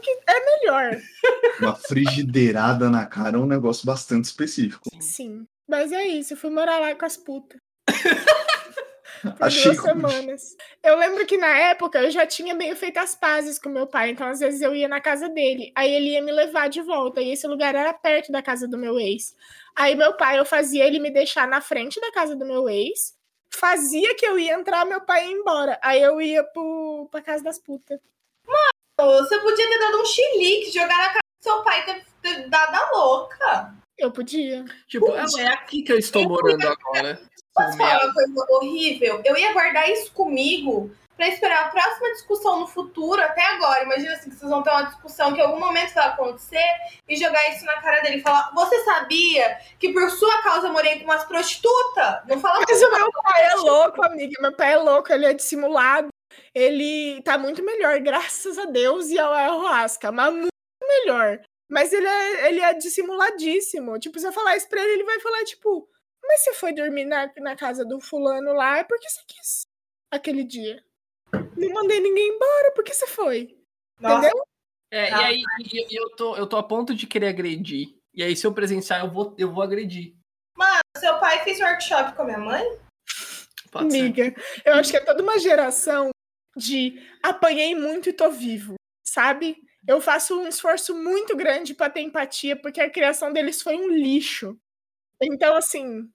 [0.00, 0.98] Que é melhor.
[1.60, 4.88] Uma frigideirada na cara é um negócio bastante específico.
[4.98, 5.46] Sim.
[5.68, 7.60] Mas é isso, eu fui morar lá com as putas.
[9.22, 10.56] Por Achei duas semanas.
[10.82, 14.10] Eu lembro que na época eu já tinha meio feito as pazes com meu pai,
[14.10, 17.20] então às vezes eu ia na casa dele, aí ele ia me levar de volta,
[17.20, 19.34] e esse lugar era perto da casa do meu ex.
[19.76, 23.14] Aí meu pai, eu fazia ele me deixar na frente da casa do meu ex,
[23.52, 25.78] fazia que eu ia entrar, meu pai ia embora.
[25.82, 28.00] Aí eu ia pro, pra casa das putas.
[28.98, 32.48] Você podia ter dado um chilique, jogar na cara do seu pai e ter, ter
[32.48, 33.74] dado a louca.
[33.98, 34.64] Eu podia.
[34.86, 37.20] Tipo, é, é aqui que eu estou morando agora.
[37.54, 39.20] Posso falar uma coisa horrível?
[39.24, 43.84] Eu ia guardar isso comigo pra esperar a próxima discussão no futuro, até agora.
[43.84, 46.64] Imagina assim, que vocês vão ter uma discussão que em algum momento vai acontecer
[47.06, 50.72] e jogar isso na cara dele e falar: Você sabia que por sua causa eu
[50.72, 52.20] morei com umas prostitutas?
[52.26, 54.40] Não fala Mas o meu pai é louco, amiga.
[54.40, 56.08] Meu pai é louco, ele é dissimulado.
[56.54, 60.48] Ele tá muito melhor, graças a Deus, e ao ayahuasca, mas muito
[60.82, 61.40] melhor.
[61.68, 63.98] Mas ele é, ele é dissimuladíssimo.
[63.98, 65.88] Tipo, se eu falar isso pra ele, ele vai falar, tipo,
[66.30, 69.66] mas você foi dormir na, na casa do fulano lá, é porque você quis
[70.12, 70.80] aquele dia.
[71.56, 73.58] Não mandei ninguém embora, porque você foi.
[73.98, 74.44] Nossa, Entendeu?
[74.92, 75.26] É, e Tá.
[75.26, 77.96] aí e- eu tô, eu tô a ponto de querer agredir.
[78.14, 80.14] E aí, se eu presenciar, eu vou, eu vou agredir.
[80.96, 82.78] seu pai fez workshop com a minha mãe?
[83.72, 84.00] Pode ser.
[84.00, 86.10] Amiga, eu acho que é toda uma geração
[86.56, 88.74] de apanhei muito e tô vivo,
[89.04, 89.56] sabe?
[89.86, 93.88] Eu faço um esforço muito grande pra ter empatia, porque a criação deles foi um
[93.88, 94.58] lixo.
[95.22, 96.10] Então, assim,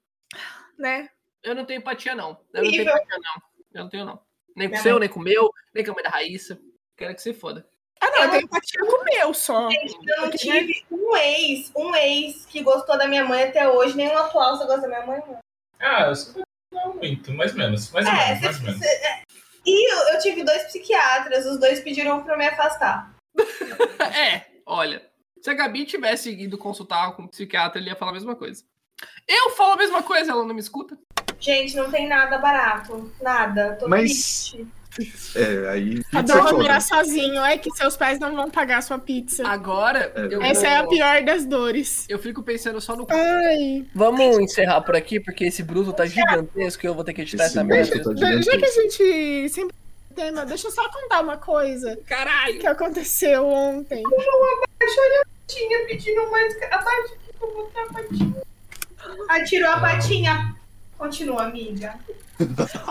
[0.78, 1.10] né?
[1.44, 2.38] Eu não tenho empatia, não.
[2.54, 3.42] Eu não tenho empatia, não.
[3.74, 4.20] Eu não tenho, não.
[4.56, 6.60] Nem com o Minha seu, nem com o meu, nem com a mãe da Raíssa.
[6.98, 7.68] Quero que você foda.
[8.02, 9.70] Ah, não, eu tenho empatia com o meu só.
[9.72, 14.18] Eu não tive um ex, um ex que gostou da minha mãe até hoje, nenhum
[14.18, 15.40] atual você gosta da minha mãe, não.
[15.80, 17.92] Ah, eu sou- não muito, mais ou menos.
[17.92, 18.80] Mais ou É, menos, mais cê- menos.
[18.80, 19.24] cê- é.
[19.66, 23.14] E eu, eu tive dois psiquiatras, os dois pediram pra me afastar.
[24.16, 25.06] É, olha.
[25.42, 28.64] Se a Gabi tivesse ido consultar com um psiquiatra, ele ia falar a mesma coisa.
[29.28, 30.98] Eu falo a mesma coisa, ela não me escuta.
[31.40, 33.12] Gente, não tem nada barato.
[33.22, 33.76] Nada.
[33.80, 34.68] Tô Mas- triste.
[35.36, 36.02] É, aí.
[36.14, 37.44] Adoro morar sozinho.
[37.44, 39.46] É que seus pais não vão pagar sua pizza.
[39.46, 40.34] Agora, É.
[40.34, 42.06] eu Essa é a pior das dores.
[42.08, 43.06] Eu fico pensando só no.
[43.12, 43.86] Ai.
[43.94, 47.44] Vamos encerrar por aqui, porque esse bruto tá gigantesco e eu vou ter que editar
[47.46, 48.02] Esse essa merda.
[48.04, 49.76] tá Já que a gente sempre
[50.16, 52.58] tem tema, deixa eu só contar uma coisa Caralho!
[52.60, 54.02] que aconteceu ontem.
[55.48, 56.56] Tinha pedindo mais.
[56.72, 58.36] A patinha, vou botar a patinha.
[59.30, 60.56] Atirou a patinha.
[60.98, 61.96] Continua, amiga.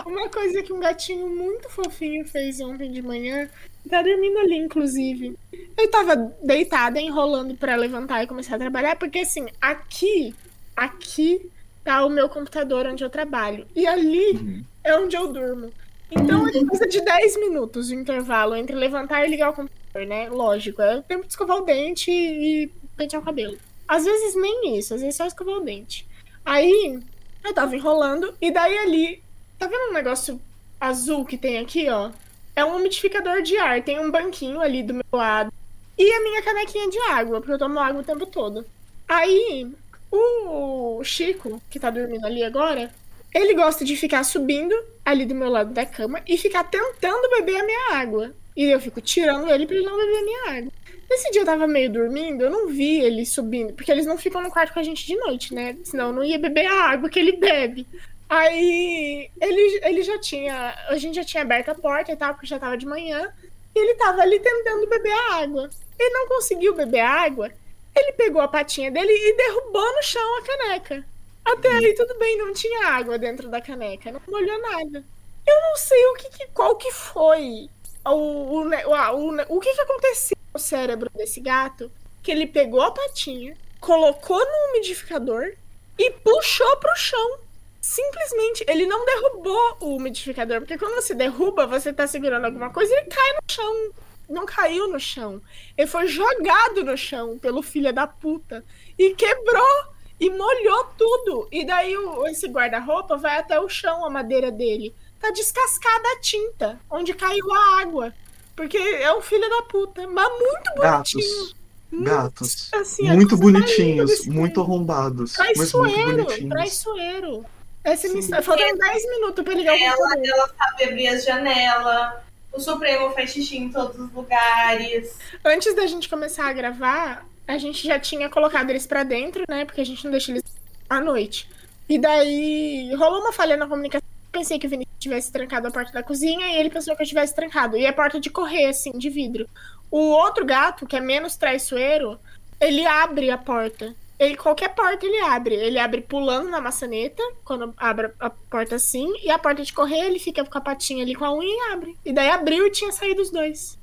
[0.05, 3.49] Uma coisa que um gatinho muito fofinho fez ontem de manhã,
[3.89, 5.35] tá dormindo ali, inclusive.
[5.77, 10.35] Eu tava deitada, enrolando pra levantar e começar a trabalhar, porque assim, aqui,
[10.75, 11.49] aqui
[11.83, 13.65] tá o meu computador onde eu trabalho.
[13.75, 14.63] E ali Uhum.
[14.83, 15.71] é onde eu durmo.
[16.11, 20.29] Então é coisa de 10 minutos o intervalo entre levantar e ligar o computador, né?
[20.29, 23.57] Lógico, é o tempo de escovar o dente e pentear o cabelo.
[23.87, 26.07] Às vezes nem isso, às vezes só escovar o dente.
[26.43, 26.99] Aí
[27.43, 29.21] eu tava enrolando, e daí ali,
[29.59, 30.41] tá vendo um negócio
[30.79, 32.11] azul que tem aqui, ó?
[32.55, 35.51] É um umidificador de ar, tem um banquinho ali do meu lado.
[35.97, 38.65] E a minha canequinha de água, porque eu tomo água o tempo todo.
[39.07, 39.71] Aí,
[40.11, 42.91] o Chico, que tá dormindo ali agora,
[43.33, 47.57] ele gosta de ficar subindo ali do meu lado da cama e ficar tentando beber
[47.59, 48.31] a minha água.
[48.55, 50.71] E eu fico tirando ele pra ele não beber a minha água.
[51.09, 54.41] Nesse dia eu tava meio dormindo, eu não vi ele subindo, porque eles não ficam
[54.41, 55.77] no quarto com a gente de noite, né?
[55.83, 57.87] Senão eu não ia beber a água que ele bebe.
[58.27, 60.73] Aí ele, ele já tinha.
[60.89, 63.31] A gente já tinha aberto a porta e tal, porque já tava de manhã.
[63.75, 65.69] E ele tava ali tentando beber a água.
[65.99, 67.51] Ele não conseguiu beber a água.
[67.95, 71.05] Ele pegou a patinha dele e derrubou no chão a caneca.
[71.45, 75.05] Até aí tudo bem, não tinha água dentro da caneca, não molhou nada.
[75.47, 77.69] Eu não sei o que, que- qual que foi
[78.05, 81.91] o, o, o, o, o que, que aconteceu no cérebro desse gato,
[82.23, 85.51] que ele pegou a patinha, colocou no umidificador
[85.99, 87.39] e puxou pro chão.
[87.81, 92.91] Simplesmente, ele não derrubou o umidificador, porque quando você derruba, você tá segurando alguma coisa
[92.93, 93.91] e ele cai no chão.
[94.27, 95.39] Não caiu no chão.
[95.77, 98.63] Ele foi jogado no chão pelo filho da puta
[98.97, 99.85] e quebrou
[100.19, 101.47] e molhou tudo.
[101.51, 104.95] E daí o- esse guarda-roupa vai até o chão, a madeira dele.
[105.19, 108.13] Tá descascada a tinta, onde caiu a água.
[108.55, 110.07] Porque é um filho da puta.
[110.07, 110.81] Mas muito bonitinho.
[110.81, 111.55] Gatos.
[111.93, 112.69] Gatos.
[112.73, 115.33] Assim, Muito bonitinhos, muito arrombados.
[115.33, 117.45] Traiçoeiro, traiçoeiro.
[117.83, 118.43] Essa minha história.
[118.43, 120.25] Faltam 10 minutos pra ligar o Ela, computador.
[120.27, 122.13] ela sabe abrir as janelas.
[122.51, 125.15] O Supremo faz xixi em todos os lugares.
[125.43, 129.65] Antes da gente começar a gravar, a gente já tinha colocado eles pra dentro, né?
[129.65, 130.43] Porque a gente não deixa eles
[130.89, 131.47] à noite.
[131.87, 134.07] E daí rolou uma falha na comunicação.
[134.35, 137.07] Pensei que o Vinícius tivesse trancado a porta da cozinha e ele pensou que eu
[137.07, 137.77] tivesse trancado.
[137.77, 139.47] E é porta de correr, assim, de vidro.
[139.89, 142.19] O outro gato, que é menos traiçoeiro,
[142.59, 143.95] ele abre a porta.
[144.19, 145.55] Ele, qualquer porta ele abre.
[145.55, 149.09] Ele abre pulando na maçaneta, quando abre a porta assim.
[149.23, 151.71] E a porta de correr, ele fica com a patinha ali com a unha e
[151.71, 151.97] abre.
[152.03, 153.79] E daí abriu e tinha saído os dois.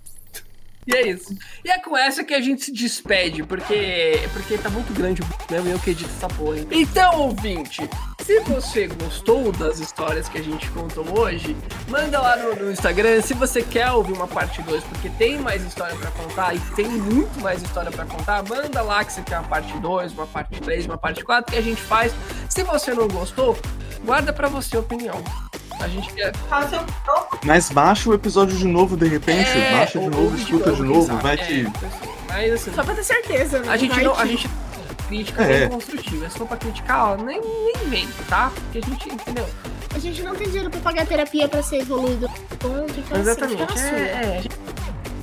[0.87, 1.33] E é isso.
[1.65, 5.27] E é com essa que a gente se despede, porque porque tá muito grande o
[5.53, 6.59] mesmo e eu que edito essa porra.
[6.59, 6.67] hein?
[6.73, 7.89] Então, ouvinte,
[8.25, 11.57] se você gostou das histórias que a gente contou hoje,
[11.89, 15.63] manda lá no, no Instagram se você quer ouvir uma parte 2, porque tem mais
[15.65, 18.43] história pra contar e tem muito mais história pra contar.
[18.43, 21.59] Manda lá que você quer uma parte 2, uma parte 3, uma parte 4 que
[21.59, 22.13] a gente faz.
[22.49, 23.57] Se você não gostou,
[24.05, 25.23] guarda pra você a opinião.
[25.83, 26.81] A gente quer Fala seu
[27.45, 29.49] Mas baixa o episódio de novo, de repente.
[29.51, 31.07] É, baixa de novo, escuta de novo.
[31.07, 31.23] sabe.
[31.23, 31.67] Vai É, que.
[32.29, 33.69] Mas assim, Só pra ter certeza, né?
[33.69, 34.15] A gente Vai não.
[34.15, 34.51] que- A gente.
[35.09, 35.61] Crítica É.
[35.61, 36.31] bem construtiva.
[36.31, 38.51] Se for pra criticar, ó, nem, nem vem, tá?
[38.55, 39.47] Porque a gente, entendeu?
[39.95, 42.31] A gente não tem dinheiro pra pagar terapia pra ser evoluído.
[42.59, 43.63] Ponto, então Exatamente.
[43.65, 44.25] Assim, fica na é, sua.
[44.25, 44.43] é.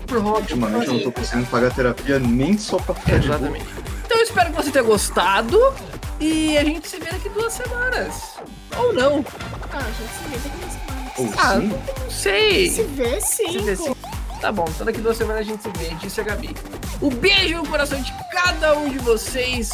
[0.06, 0.42] Por hobby.
[0.42, 3.38] Ultimamente eu não tô conseguindo pagar terapia nem só pra ficar de boa.
[3.40, 3.66] Exatamente.
[4.06, 5.74] Então eu espero que você tenha gostado.
[6.20, 8.34] E a gente se vê daqui duas semanas.
[8.78, 9.26] Ou não.
[9.72, 11.14] Ah, a gente se vê daqui duas semanas.
[11.18, 11.68] Ou Ah, sim.
[12.04, 12.70] não sei.
[12.72, 13.96] Se vê sim, Se vê sim.
[14.42, 16.56] Tá bom, então daqui duas semanas a gente se vê, disse a Gabi.
[17.02, 19.70] Um beijo no coração de cada um de vocês.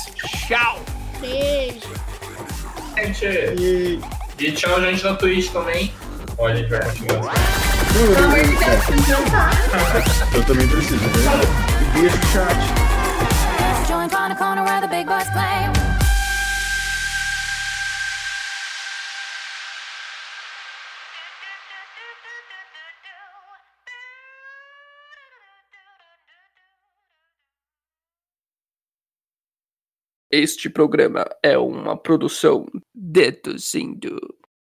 [0.47, 0.79] Tchau!
[1.21, 1.87] Beijo.
[2.97, 3.99] Gente, E...
[4.39, 5.93] e tchau, gente, na Twitch também.
[6.37, 7.33] Ó, a gente vai continuar.
[7.93, 8.43] Não, eu,
[10.33, 11.41] eu, também preciso, né?
[11.93, 12.55] Beijo, chat.
[13.87, 16.04] Joint on the corner where the big boys play.
[30.37, 34.19] Este programa é uma produção deduzindo.